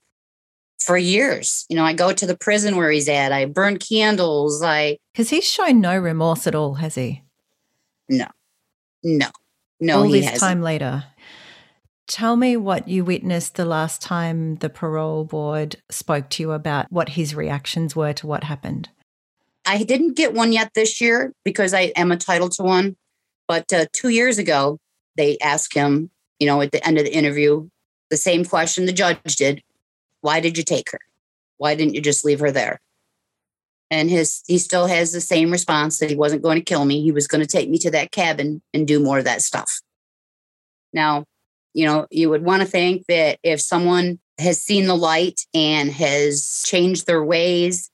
[0.79, 1.65] for years.
[1.69, 4.61] You know, I go to the prison where he's at, I burn candles.
[4.61, 4.97] I.
[5.13, 7.23] Because he's shown no remorse at all, has he?
[8.07, 8.27] No,
[9.03, 9.27] no,
[9.79, 10.03] no.
[10.03, 10.41] All this hasn't.
[10.41, 11.05] time later.
[12.07, 16.91] Tell me what you witnessed the last time the parole board spoke to you about
[16.91, 18.89] what his reactions were to what happened.
[19.65, 22.95] I didn't get one yet this year because I am entitled to one.
[23.47, 24.79] But uh, two years ago,
[25.17, 27.69] they asked him, you know, at the end of the interview,
[28.09, 29.61] the same question the judge did
[30.21, 30.99] Why did you take her?
[31.57, 32.81] Why didn't you just leave her there?
[33.91, 37.01] And his he still has the same response that he wasn't going to kill me.
[37.01, 39.81] He was going to take me to that cabin and do more of that stuff.
[40.91, 41.25] Now,
[41.73, 45.91] you know, you would want to think that if someone has seen the light and
[45.91, 47.89] has changed their ways,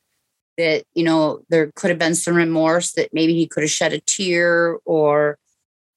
[0.58, 3.94] that, you know, there could have been some remorse that maybe he could have shed
[3.94, 5.38] a tear or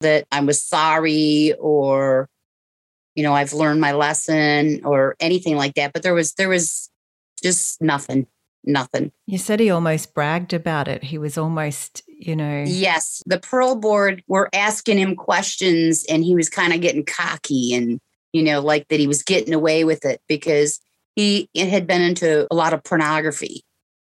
[0.00, 2.28] that I was sorry or,
[3.14, 5.92] you know, I've learned my lesson or anything like that.
[5.92, 6.90] But there was, there was
[7.42, 8.26] just nothing
[8.66, 9.12] nothing.
[9.26, 11.04] You said he almost bragged about it.
[11.04, 12.64] He was almost, you know.
[12.66, 13.22] Yes.
[13.26, 18.00] The parole board were asking him questions and he was kind of getting cocky and,
[18.32, 20.80] you know, like that he was getting away with it because
[21.14, 23.62] he had been into a lot of pornography.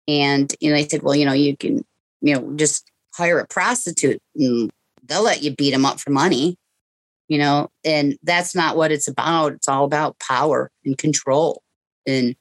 [0.08, 1.84] And, you know, they said, well, you know, you can,
[2.20, 4.70] you know, just hire a prostitute and
[5.04, 6.56] they'll let you beat them up for money,
[7.28, 9.52] you know, and that's not what it's about.
[9.52, 11.62] It's all about power and control
[12.06, 12.34] and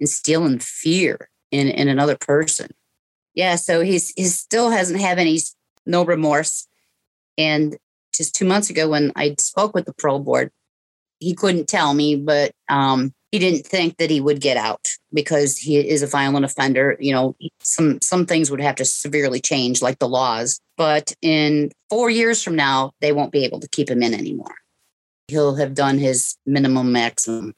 [0.00, 2.70] instilling fear in in another person.
[3.34, 5.38] Yeah, so he's he still hasn't had any
[5.86, 6.66] no remorse.
[7.36, 7.76] And
[8.12, 10.50] just two months ago, when I spoke with the parole board,
[11.18, 15.56] he couldn't tell me, but um, he didn't think that he would get out because
[15.56, 16.96] he is a violent offender.
[16.98, 20.60] You know, some some things would have to severely change, like the laws.
[20.76, 24.54] But in four years from now, they won't be able to keep him in anymore.
[25.28, 27.54] He'll have done his minimum maximum,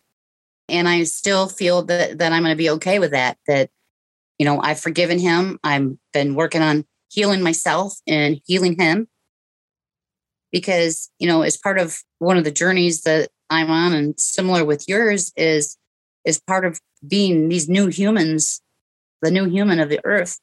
[0.69, 3.39] and I still feel that that I'm going to be okay with that.
[3.47, 3.71] That
[4.39, 5.59] you know, I've forgiven him.
[5.65, 9.07] I've been working on healing myself and healing him
[10.51, 14.65] because, you know, as part of one of the journeys that I'm on and similar
[14.65, 15.77] with yours is
[16.25, 18.63] is part of being these new humans,
[19.21, 20.39] the new human of the earth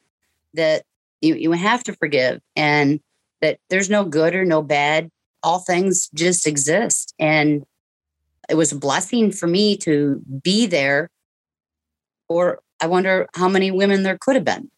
[0.54, 0.84] that
[1.22, 3.00] you, you have to forgive and
[3.41, 5.10] that there's no good or no bad.
[5.41, 7.13] All things just exist.
[7.17, 7.65] And
[8.50, 11.10] it was a blessing for me to be there
[12.28, 14.69] or I wonder how many women there could have been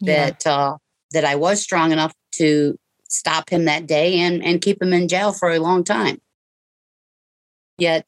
[0.00, 0.30] yeah.
[0.30, 0.76] that uh,
[1.12, 5.08] that I was strong enough to stop him that day and and keep him in
[5.08, 6.18] jail for a long time.
[7.78, 8.06] Yet,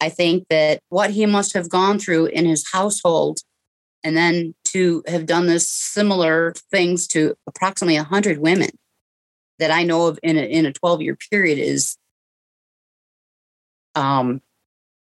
[0.00, 3.40] I think that what he must have gone through in his household,
[4.02, 8.70] and then to have done this similar things to approximately hundred women
[9.58, 11.96] that I know of in a, in a twelve year period is
[13.94, 14.40] um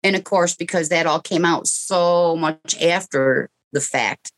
[0.02, 4.32] and of course, because that all came out so much after the fact,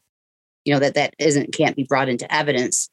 [0.64, 2.88] you know, that that isn't can't be brought into evidence.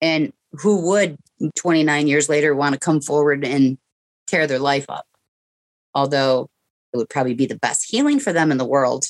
[0.00, 1.16] And who would
[1.56, 3.78] 29 years later want to come forward and
[4.26, 5.06] tear their life up?
[5.94, 6.48] Although
[6.92, 9.06] it would probably be the best healing for them in the world,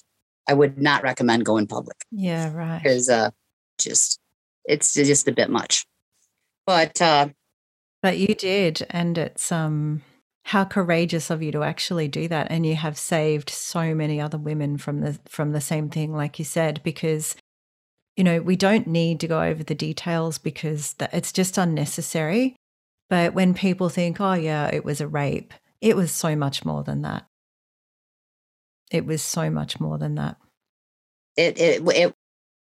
[0.49, 1.97] I would not recommend going public.
[2.11, 2.83] Yeah, right.
[2.83, 3.31] Because uh,
[3.79, 4.21] just
[4.64, 5.87] it's just a bit much.
[6.66, 7.29] But uh,
[8.03, 10.03] but you did, and it's um
[10.45, 14.38] how courageous of you to actually do that and you have saved so many other
[14.38, 17.37] women from the from the same thing like you said because
[18.16, 22.57] you know we don't need to go over the details because that, it's just unnecessary
[23.09, 26.83] but when people think oh yeah it was a rape it was so much more
[26.83, 27.27] than that
[28.90, 30.38] it was so much more than that
[31.37, 32.14] it it, it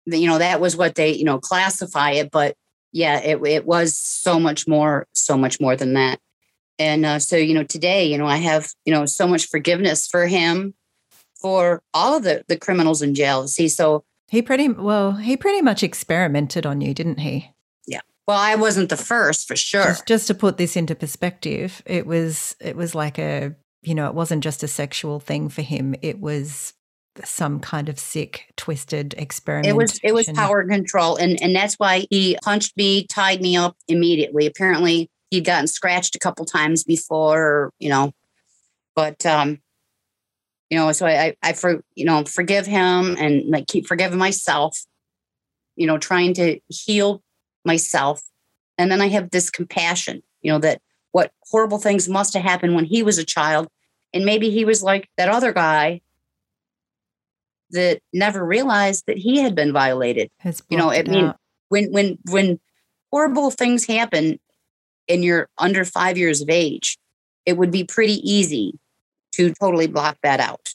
[0.05, 2.55] you know that was what they you know classify it but
[2.93, 6.19] yeah it, it was so much more so much more than that
[6.79, 10.07] and uh, so, you know, today, you know, I have, you know, so much forgiveness
[10.07, 10.75] for him,
[11.41, 13.47] for all of the, the criminals in jail.
[13.47, 17.51] See, so he pretty, well, he pretty much experimented on you, didn't he?
[18.27, 19.83] Well, I wasn't the first for sure.
[19.83, 24.07] Just, just to put this into perspective, it was, it was like a, you know,
[24.07, 25.95] it wasn't just a sexual thing for him.
[26.01, 26.73] It was
[27.23, 29.67] some kind of sick, twisted experiment.
[29.67, 33.55] It was it was power control, and and that's why he punched me, tied me
[33.55, 34.45] up immediately.
[34.45, 38.11] Apparently, he'd gotten scratched a couple times before, you know,
[38.95, 39.59] but um,
[40.69, 44.85] you know, so I, I, for you know, forgive him and like keep forgiving myself,
[45.75, 47.21] you know, trying to heal
[47.67, 48.23] myself,
[48.79, 52.73] and then I have this compassion, you know, that what horrible things must have happened
[52.73, 53.67] when he was a child,
[54.13, 56.01] and maybe he was like that other guy
[57.71, 60.31] that never realized that he had been violated.
[60.69, 61.33] You know, I mean,
[61.69, 62.59] when when when
[63.11, 64.39] horrible things happen
[65.09, 66.97] and you're under five years of age,
[67.45, 68.79] it would be pretty easy
[69.33, 70.73] to totally block that out.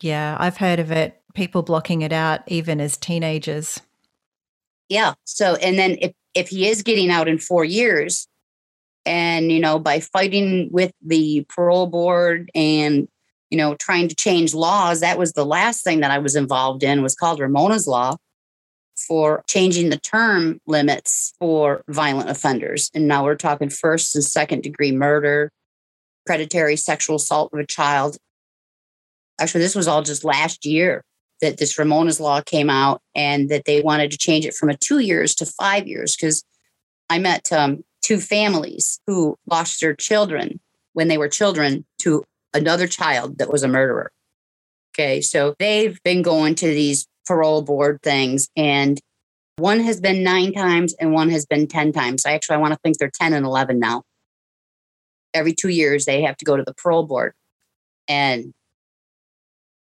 [0.00, 1.20] Yeah, I've heard of it.
[1.34, 3.80] People blocking it out even as teenagers.
[4.88, 5.14] Yeah.
[5.24, 8.26] So, and then if, if he is getting out in four years,
[9.04, 13.08] and, you know, by fighting with the parole board and,
[13.50, 16.82] you know, trying to change laws, that was the last thing that I was involved
[16.82, 18.16] in was called Ramona's Law
[18.96, 22.90] for changing the term limits for violent offenders.
[22.94, 25.50] And now we're talking first and second degree murder,
[26.24, 28.18] predatory sexual assault of a child.
[29.40, 31.02] Actually, this was all just last year
[31.42, 34.76] that this Ramona's law came out and that they wanted to change it from a
[34.76, 36.42] two years to five years because
[37.10, 40.60] I met um, two families who lost their children
[40.94, 42.24] when they were children to
[42.54, 44.12] another child that was a murderer.
[44.94, 48.48] Okay, so they've been going to these parole board things.
[48.56, 49.00] And
[49.56, 52.24] one has been nine times and one has been 10 times.
[52.24, 54.02] I actually I want to think they're 10 and 11 now.
[55.34, 57.32] Every two years, they have to go to the parole board.
[58.06, 58.52] And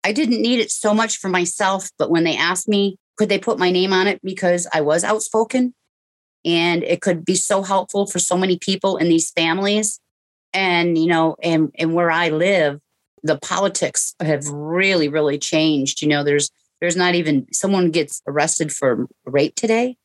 [0.05, 3.39] I didn't need it so much for myself, but when they asked me, could they
[3.39, 5.75] put my name on it because I was outspoken
[6.45, 10.01] and it could be so helpful for so many people in these families.
[10.55, 12.81] And, you know, and, and where I live,
[13.23, 16.01] the politics have really, really changed.
[16.01, 19.97] You know, there's there's not even someone gets arrested for rape today,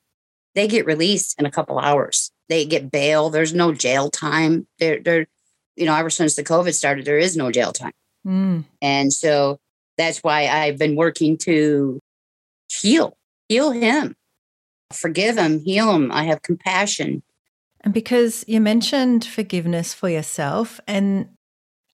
[0.56, 2.32] they get released in a couple hours.
[2.50, 3.30] They get bail.
[3.30, 4.68] There's no jail time.
[4.80, 5.28] There, there,
[5.76, 7.92] you know, ever since the COVID started, there is no jail time.
[8.26, 8.66] Mm.
[8.82, 9.60] And so
[9.98, 12.00] that's why I've been working to
[12.70, 13.18] heal,
[13.50, 14.16] heal him,
[14.92, 16.12] forgive him, heal him.
[16.12, 17.24] I have compassion.
[17.82, 21.30] And because you mentioned forgiveness for yourself, and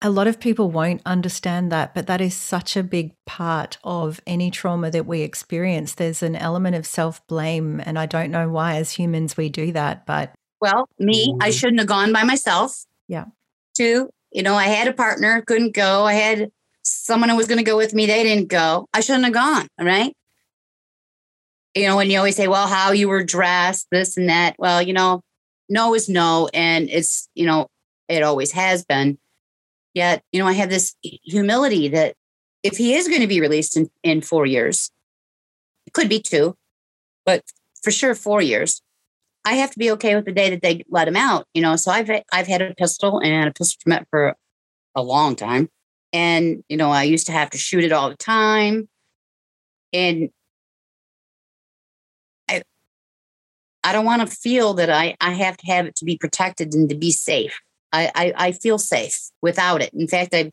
[0.02, 4.20] a lot of people won't understand that, but that is such a big part of
[4.26, 5.94] any trauma that we experience.
[5.94, 7.80] There's an element of self blame.
[7.86, 10.06] And I don't know why, as humans, we do that.
[10.06, 11.54] But well, me, I mm.
[11.60, 12.86] shouldn't have gone by myself.
[13.08, 13.26] Yeah.
[13.76, 16.04] Two, you know, I had a partner, couldn't go.
[16.04, 16.52] I had
[16.84, 18.06] someone who was going to go with me.
[18.06, 18.88] They didn't go.
[18.94, 19.68] I shouldn't have gone.
[19.80, 20.14] Right.
[21.76, 24.56] You know, when you always say, well, how you were dressed, this and that.
[24.60, 25.22] Well, you know,
[25.70, 26.50] no is no.
[26.54, 27.68] And it's, you know,
[28.10, 29.18] it always has been
[29.94, 32.16] Yet, you know, I have this humility that
[32.64, 34.90] if he is going to be released in, in four years,
[35.86, 36.56] it could be two,
[37.26, 37.44] but
[37.84, 38.82] for sure four years,
[39.44, 41.48] I have to be okay with the day that they let him out.
[41.54, 44.36] You know, so I've I've had a pistol and a pistol permit for
[44.96, 45.70] a long time,
[46.14, 48.90] and you know, I used to have to shoot it all the time,
[49.94, 50.30] and
[52.50, 52.64] I
[53.84, 56.74] I don't want to feel that I I have to have it to be protected
[56.74, 57.60] and to be safe.
[57.94, 59.94] I, I, I feel safe without it.
[59.94, 60.52] In fact, I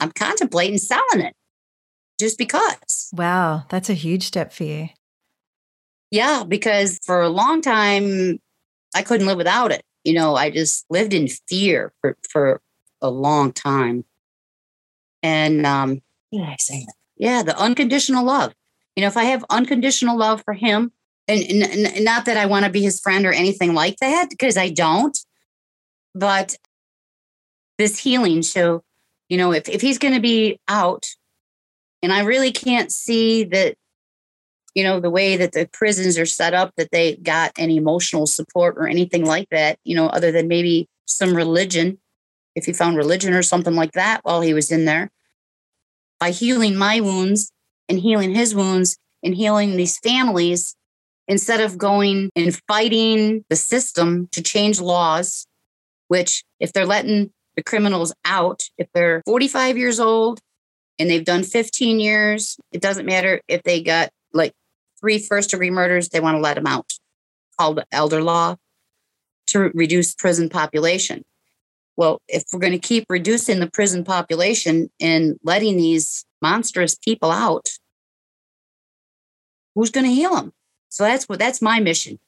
[0.00, 1.34] I'm contemplating selling it
[2.18, 3.10] just because.
[3.12, 4.88] Wow, that's a huge step for you.
[6.10, 8.40] Yeah, because for a long time
[8.94, 9.82] I couldn't live without it.
[10.04, 12.60] You know, I just lived in fear for, for
[13.00, 14.04] a long time.
[15.22, 16.94] And um yeah, I say that?
[17.16, 18.54] Yeah, the unconditional love.
[18.96, 20.92] You know, if I have unconditional love for him,
[21.28, 24.30] and, and, and not that I want to be his friend or anything like that,
[24.30, 25.16] because I don't.
[26.14, 26.56] But
[27.78, 28.82] this healing, so
[29.28, 31.06] you know, if if he's going to be out,
[32.02, 33.76] and I really can't see that,
[34.74, 38.26] you know, the way that the prisons are set up, that they got any emotional
[38.26, 41.98] support or anything like that, you know, other than maybe some religion,
[42.60, 45.10] if he found religion or something like that while he was in there.
[46.18, 47.50] By healing my wounds
[47.88, 50.76] and healing his wounds and healing these families,
[51.26, 55.46] instead of going and fighting the system to change laws,
[56.08, 60.40] which if they're letting the criminals out, if they're 45 years old
[60.98, 64.52] and they've done 15 years, it doesn't matter if they got like
[65.00, 66.92] three first degree murders, they want to let them out,
[67.58, 68.56] called elder law
[69.46, 71.24] to reduce prison population.
[72.00, 77.30] Well, if we're going to keep reducing the prison population and letting these monstrous people
[77.30, 77.68] out,
[79.74, 80.54] who's going to heal them?
[80.88, 82.18] So that's what that's my mission.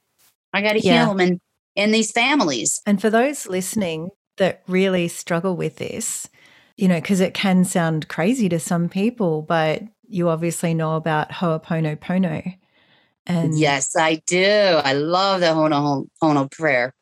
[0.53, 1.07] I got to yeah.
[1.07, 1.41] heal them and
[1.75, 2.83] and these families.
[2.85, 6.29] And for those listening that really struggle with this,
[6.77, 11.33] you know, because it can sound crazy to some people, but you obviously know about
[11.33, 12.59] Ho'oponopono.
[13.27, 14.45] And yes, I do.
[14.85, 16.93] I love the Ho'oponopono prayer.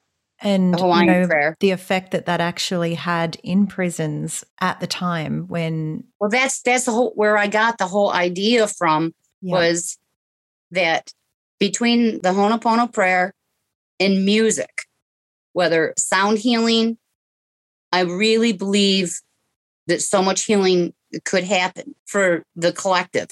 [0.43, 1.57] And you know, prayer.
[1.61, 6.87] the effect that that actually had in prisons at the time when well that's that's
[6.87, 9.13] the whole where i got the whole idea from
[9.43, 9.55] yeah.
[9.55, 9.99] was
[10.71, 11.13] that
[11.61, 13.35] between the Ho'oponopono prayer
[14.01, 14.87] and music,
[15.53, 16.99] whether sound healing,
[17.93, 19.21] I really believe
[19.87, 23.31] that so much healing could happen for the collective.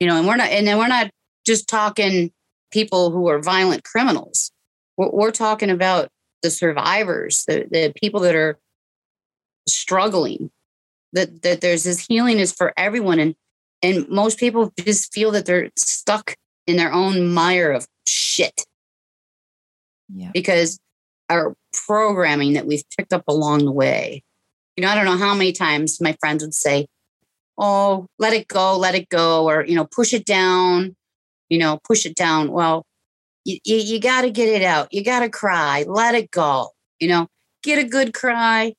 [0.00, 1.10] You know, and we're not, and then we're not
[1.46, 2.32] just talking
[2.70, 4.50] people who are violent criminals.
[5.00, 6.10] We're, we're talking about
[6.42, 8.58] the survivors, the, the people that are
[9.66, 10.50] struggling.
[11.12, 13.34] That that there's this healing is for everyone, and
[13.82, 16.36] and most people just feel that they're stuck
[16.68, 18.64] in their own mire of shit.
[20.08, 20.30] Yeah.
[20.32, 20.78] Because
[21.28, 21.54] our
[21.86, 24.22] programming that we've picked up along the way.
[24.76, 26.86] You know, I don't know how many times my friends would say,
[27.58, 30.94] Oh, let it go, let it go, or, you know, push it down,
[31.48, 32.52] you know, push it down.
[32.52, 32.84] Well,
[33.50, 34.92] you, you, you got to get it out.
[34.92, 37.26] You got to cry, let it go, you know,
[37.62, 38.74] get a good cry.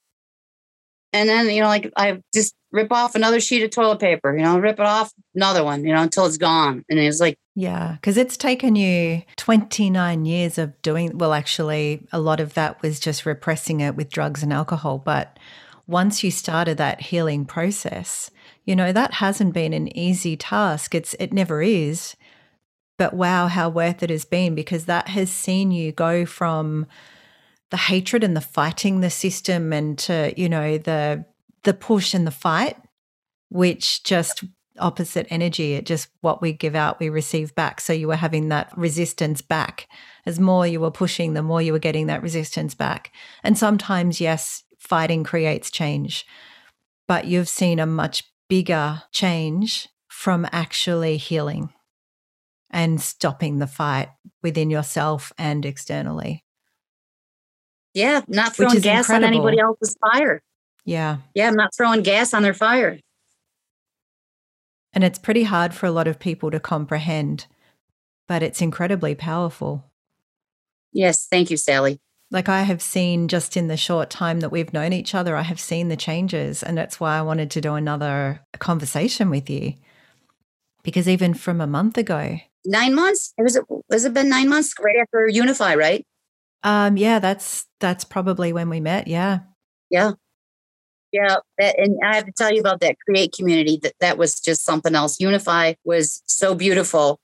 [1.13, 4.43] And then, you know, like I just rip off another sheet of toilet paper, you
[4.43, 6.85] know, rip it off another one, you know, until it's gone.
[6.89, 12.19] And it's like, yeah, because it's taken you 29 years of doing, well, actually, a
[12.19, 14.99] lot of that was just repressing it with drugs and alcohol.
[14.99, 15.37] But
[15.85, 18.31] once you started that healing process,
[18.63, 20.95] you know, that hasn't been an easy task.
[20.95, 22.15] It's, it never is.
[23.01, 26.85] But wow, how worth it has been because that has seen you go from
[27.71, 31.25] the hatred and the fighting the system and to, you know, the
[31.63, 32.77] the push and the fight,
[33.49, 34.43] which just
[34.77, 35.73] opposite energy.
[35.73, 37.81] It just what we give out, we receive back.
[37.81, 39.87] So you were having that resistance back.
[40.27, 43.11] As more you were pushing, the more you were getting that resistance back.
[43.41, 46.23] And sometimes, yes, fighting creates change,
[47.07, 51.73] but you've seen a much bigger change from actually healing
[52.71, 54.09] and stopping the fight
[54.41, 56.43] within yourself and externally.
[57.93, 59.27] Yeah, not throwing gas incredible.
[59.27, 60.41] on anybody else's fire.
[60.85, 61.17] Yeah.
[61.35, 62.99] Yeah, I'm not throwing gas on their fire.
[64.93, 67.47] And it's pretty hard for a lot of people to comprehend,
[68.27, 69.85] but it's incredibly powerful.
[70.91, 71.99] Yes, thank you, Sally.
[72.29, 75.41] Like I have seen just in the short time that we've known each other, I
[75.41, 76.63] have seen the changes.
[76.63, 79.73] And that's why I wanted to do another conversation with you.
[80.83, 83.59] Because even from a month ago, nine months, it was,
[83.91, 86.05] has it been nine months right after Unify, right?
[86.63, 89.07] Um, yeah, that's, that's probably when we met.
[89.07, 89.39] Yeah.
[89.89, 90.11] Yeah.
[91.11, 93.79] Yeah, that, and I have to tell you about that create community.
[93.83, 95.19] That that was just something else.
[95.19, 97.19] Unify was so beautiful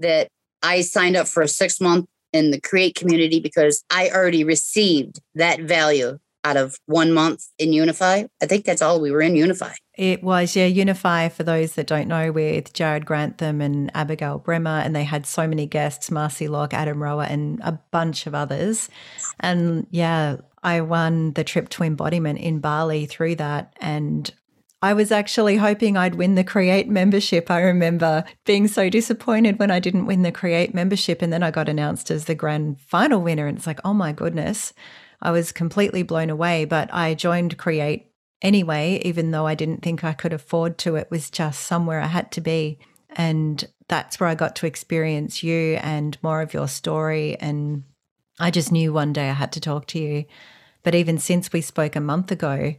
[0.00, 0.26] that
[0.62, 5.20] I signed up for a six month in the create community because I already received
[5.36, 8.24] that value out of one month in Unify.
[8.42, 9.72] I think that's all we were in Unify.
[9.96, 14.80] It was, yeah, Unify, for those that don't know, with Jared Grantham and Abigail Bremer,
[14.80, 18.88] and they had so many guests, Marcy Locke, Adam Rower, and a bunch of others.
[19.40, 23.74] And yeah, I won the trip to embodiment in Bali through that.
[23.80, 24.32] And
[24.82, 27.50] I was actually hoping I'd win the Create membership.
[27.50, 31.22] I remember being so disappointed when I didn't win the Create membership.
[31.22, 33.46] And then I got announced as the grand final winner.
[33.46, 34.74] And it's like, oh my goodness,
[35.20, 36.64] I was completely blown away.
[36.64, 38.06] But I joined Create
[38.42, 40.96] anyway, even though I didn't think I could afford to.
[40.96, 42.78] It was just somewhere I had to be.
[43.10, 47.36] And that's where I got to experience you and more of your story.
[47.40, 47.84] And
[48.38, 50.24] I just knew one day I had to talk to you.
[50.82, 52.74] But even since we spoke a month ago,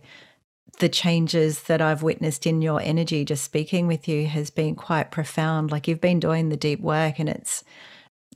[0.79, 5.11] the changes that I've witnessed in your energy just speaking with you has been quite
[5.11, 5.71] profound.
[5.71, 7.63] Like you've been doing the deep work and it's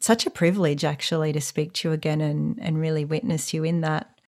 [0.04, 3.82] such a privilege actually to speak to you again and, and really witness you in
[3.82, 4.20] that.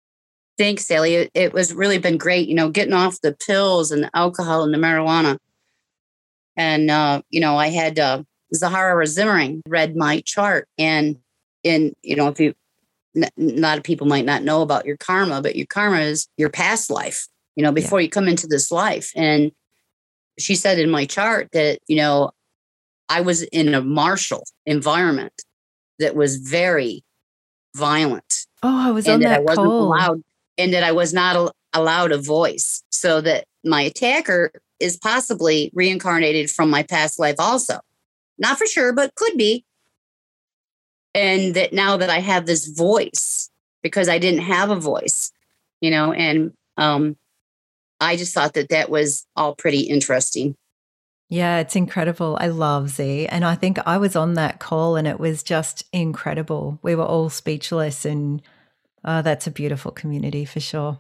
[0.58, 1.16] Thanks, Sally.
[1.16, 4.64] It, it was really been great, you know, getting off the pills and the alcohol
[4.64, 5.38] and the marijuana.
[6.56, 10.68] And, uh, you know, I had uh, Zahara Zimmering read my chart.
[10.78, 11.18] And,
[11.64, 12.54] in, you know, if you,
[13.16, 16.50] a lot of people might not know about your karma, but your karma is your
[16.50, 18.06] past life, you know, before yeah.
[18.06, 19.12] you come into this life.
[19.16, 19.52] And
[20.38, 22.32] she said in my chart that, you know,
[23.10, 25.34] I was in a martial environment
[26.02, 27.04] that was very
[27.76, 28.46] violent.
[28.62, 30.24] Oh, I was on that, that I wasn't allowed,
[30.58, 32.84] and that I was not allowed a voice.
[32.90, 37.80] So that my attacker is possibly reincarnated from my past life, also.
[38.38, 39.66] Not for sure, but could be.
[41.14, 43.50] And that now that I have this voice,
[43.84, 45.32] because I didn't have a voice,
[45.82, 47.18] you know, and um,
[48.00, 50.56] I just thought that that was all pretty interesting.
[51.32, 52.38] Yeah, it's incredible.
[52.42, 53.26] I love Z.
[53.28, 56.78] And I think I was on that call and it was just incredible.
[56.82, 58.42] We were all speechless and
[59.06, 61.00] oh, that's a beautiful community for sure.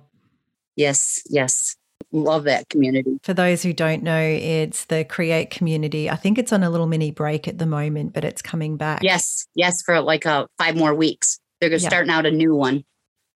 [0.77, 1.75] Yes, yes.
[2.13, 3.19] Love that community.
[3.23, 6.09] For those who don't know, it's the Create community.
[6.09, 9.03] I think it's on a little mini break at the moment, but it's coming back.
[9.03, 11.41] Yes, yes, for like uh, five more weeks.
[11.59, 11.89] They're going to yeah.
[11.89, 12.85] starting out a new one.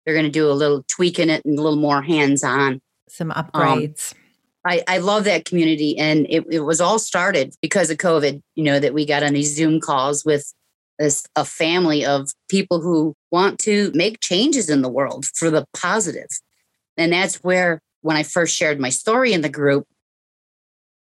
[0.07, 2.81] They're going to do a little tweak in it and a little more hands on.
[3.09, 4.15] Some um, upgrades.
[4.15, 4.21] Um,
[4.67, 5.99] I, I love that community.
[5.99, 9.35] And it, it was all started because of COVID, you know, that we got on
[9.35, 10.53] these Zoom calls with
[10.99, 15.67] this, a family of people who want to make changes in the world for the
[15.77, 16.29] positive.
[16.97, 19.87] And that's where, when I first shared my story in the group,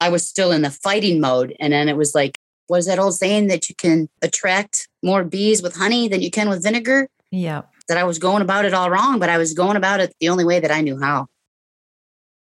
[0.00, 1.54] I was still in the fighting mode.
[1.60, 2.38] And then it was like,
[2.68, 6.30] what is that old saying that you can attract more bees with honey than you
[6.30, 7.08] can with vinegar?
[7.30, 7.62] Yeah.
[7.88, 10.30] That I was going about it all wrong, but I was going about it the
[10.30, 11.26] only way that I knew how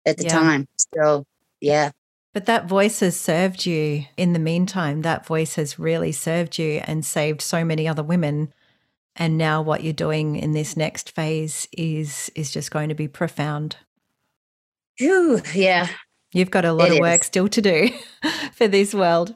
[0.05, 0.29] at the yeah.
[0.29, 0.67] time.
[0.93, 1.25] So,
[1.61, 1.91] yeah.
[2.33, 5.03] But that voice has served you in the meantime.
[5.03, 8.53] That voice has really served you and saved so many other women.
[9.15, 13.07] And now what you're doing in this next phase is is just going to be
[13.07, 13.77] profound.
[14.97, 15.87] Whew, yeah.
[16.33, 17.27] You've got a lot it of work is.
[17.27, 17.89] still to do
[18.51, 19.33] for this world.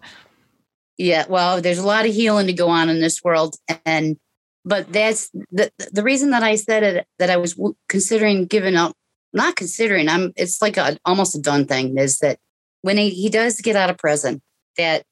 [0.97, 3.55] Yeah, well, there's a lot of healing to go on in this world
[3.85, 4.17] and
[4.65, 8.93] but that's the the reason that I said it that I was considering giving up
[9.33, 12.39] not considering i'm it's like a almost a done thing is that
[12.81, 14.41] when he, he does get out of prison
[14.77, 15.03] that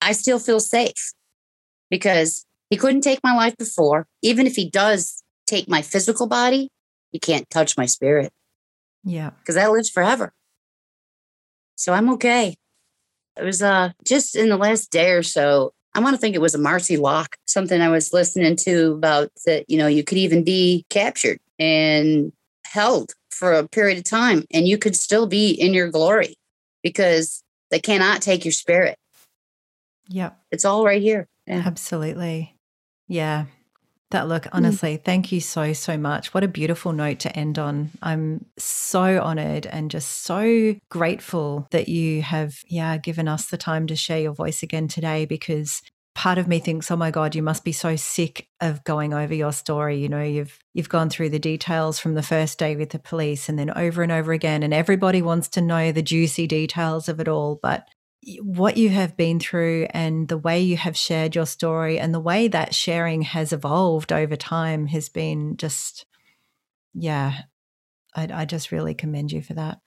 [0.00, 1.12] i still feel safe
[1.90, 4.06] because he couldn't take my life before.
[4.22, 6.70] Even if he does take my physical body
[7.12, 8.32] he can't touch my spirit.
[9.04, 9.30] Yeah.
[9.30, 10.32] Because that lives forever.
[11.76, 12.56] So i'm okay.
[13.38, 16.42] It was uh just in the last day or so I want to think it
[16.42, 20.18] was a Marcy Locke, something I was listening to about that, you know, you could
[20.18, 22.32] even be captured and
[22.66, 26.34] held for a period of time and you could still be in your glory
[26.82, 28.96] because they cannot take your spirit.
[30.08, 30.30] Yeah.
[30.50, 31.28] It's all right here.
[31.46, 31.62] Yeah.
[31.64, 32.56] Absolutely.
[33.08, 33.46] Yeah.
[34.12, 34.50] That look, mm.
[34.52, 35.04] honestly, mm.
[35.04, 36.32] thank you so, so much.
[36.32, 37.90] What a beautiful note to end on.
[38.02, 43.86] I'm so honored and just so grateful that you have, yeah, given us the time
[43.88, 45.82] to share your voice again today because
[46.26, 49.32] part of me thinks oh my god you must be so sick of going over
[49.32, 50.00] your story.
[50.00, 53.48] You know you've you've gone through the details from the first day with the police
[53.48, 57.20] and then over and over again and everybody wants to know the juicy details of
[57.20, 57.60] it all.
[57.62, 57.86] But
[58.40, 62.18] what you have been through and the way you have shared your story and the
[62.18, 66.06] way that sharing has evolved over time has been just
[66.92, 67.42] yeah
[68.16, 69.78] I, I just really commend you for that.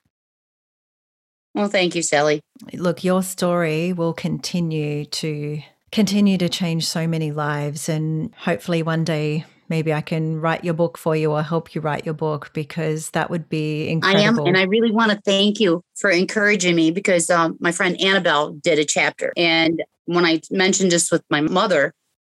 [1.53, 2.39] Well thank you sally.
[2.71, 5.61] Look your story will continue to
[5.91, 7.89] continue to change so many lives.
[7.89, 11.81] And hopefully, one day, maybe I can write your book for you or help you
[11.81, 14.23] write your book because that would be incredible.
[14.23, 14.39] I am.
[14.39, 18.51] And I really want to thank you for encouraging me because um, my friend Annabelle
[18.53, 19.33] did a chapter.
[19.37, 21.93] And when I mentioned this with my mother,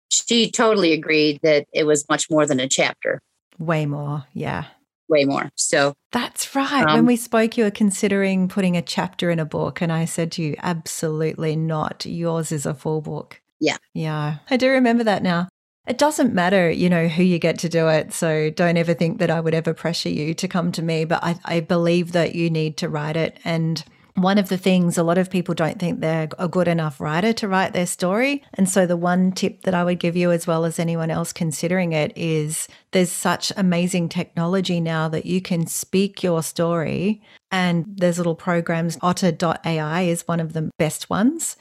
[0.08, 3.20] she totally agreed that it was much more than a chapter.
[3.58, 4.24] Way more.
[4.32, 4.64] Yeah
[5.10, 5.50] way more.
[5.56, 6.86] So that's right.
[6.86, 10.04] Um, when we spoke, you were considering putting a chapter in a book, and I
[10.04, 12.06] said to you, absolutely not.
[12.06, 13.40] Yours is a full book.
[13.60, 13.76] Yeah.
[13.92, 14.38] Yeah.
[14.48, 15.48] I do remember that now.
[15.86, 18.12] It doesn't matter, you know, who you get to do it.
[18.12, 21.04] So don't ever think that I would ever pressure you to come to me.
[21.04, 23.38] But I, I believe that you need to write it.
[23.44, 23.82] And
[24.14, 27.32] one of the things a lot of people don't think they're a good enough writer
[27.34, 28.42] to write their story.
[28.54, 31.32] And so, the one tip that I would give you, as well as anyone else
[31.32, 37.22] considering it, is there's such amazing technology now that you can speak your story.
[37.50, 41.56] And there's little programs, otter.ai is one of the best ones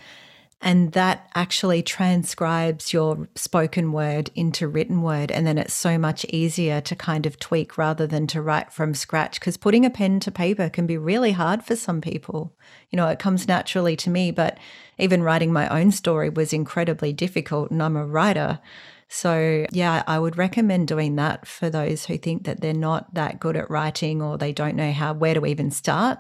[0.62, 5.32] And that actually transcribes your spoken word into written word.
[5.32, 8.94] And then it's so much easier to kind of tweak rather than to write from
[8.94, 9.40] scratch.
[9.40, 12.54] Because putting a pen to paper can be really hard for some people.
[12.90, 14.58] You know, it comes naturally to me, but
[14.98, 17.72] even writing my own story was incredibly difficult.
[17.72, 18.60] And I'm a writer.
[19.08, 23.40] So, yeah, I would recommend doing that for those who think that they're not that
[23.40, 26.20] good at writing or they don't know how where to even start.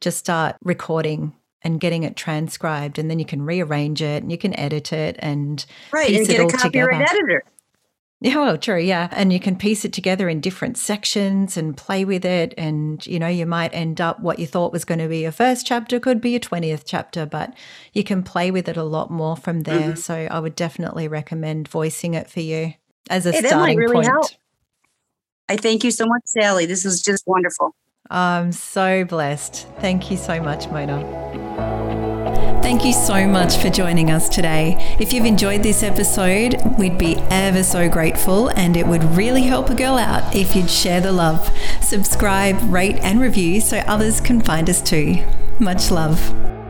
[0.00, 4.38] Just start recording and getting it transcribed and then you can rearrange it and you
[4.38, 7.18] can edit it and right and get a copyright together.
[7.18, 7.44] editor
[8.24, 8.78] yeah, well, true.
[8.78, 9.08] Yeah.
[9.12, 12.54] And you can piece it together in different sections and play with it.
[12.56, 15.30] And, you know, you might end up what you thought was going to be your
[15.30, 17.52] first chapter could be your 20th chapter, but
[17.92, 19.90] you can play with it a lot more from there.
[19.90, 19.96] Mm-hmm.
[19.96, 22.72] So I would definitely recommend voicing it for you
[23.10, 24.06] as a hey, starting really point.
[24.06, 24.30] Help.
[25.50, 26.64] I thank you so much, Sally.
[26.64, 27.76] This was just wonderful.
[28.08, 29.66] I'm so blessed.
[29.80, 31.43] Thank you so much, Mona.
[32.64, 34.96] Thank you so much for joining us today.
[34.98, 39.68] If you've enjoyed this episode, we'd be ever so grateful, and it would really help
[39.68, 41.54] a girl out if you'd share the love.
[41.82, 45.22] Subscribe, rate, and review so others can find us too.
[45.58, 46.63] Much love.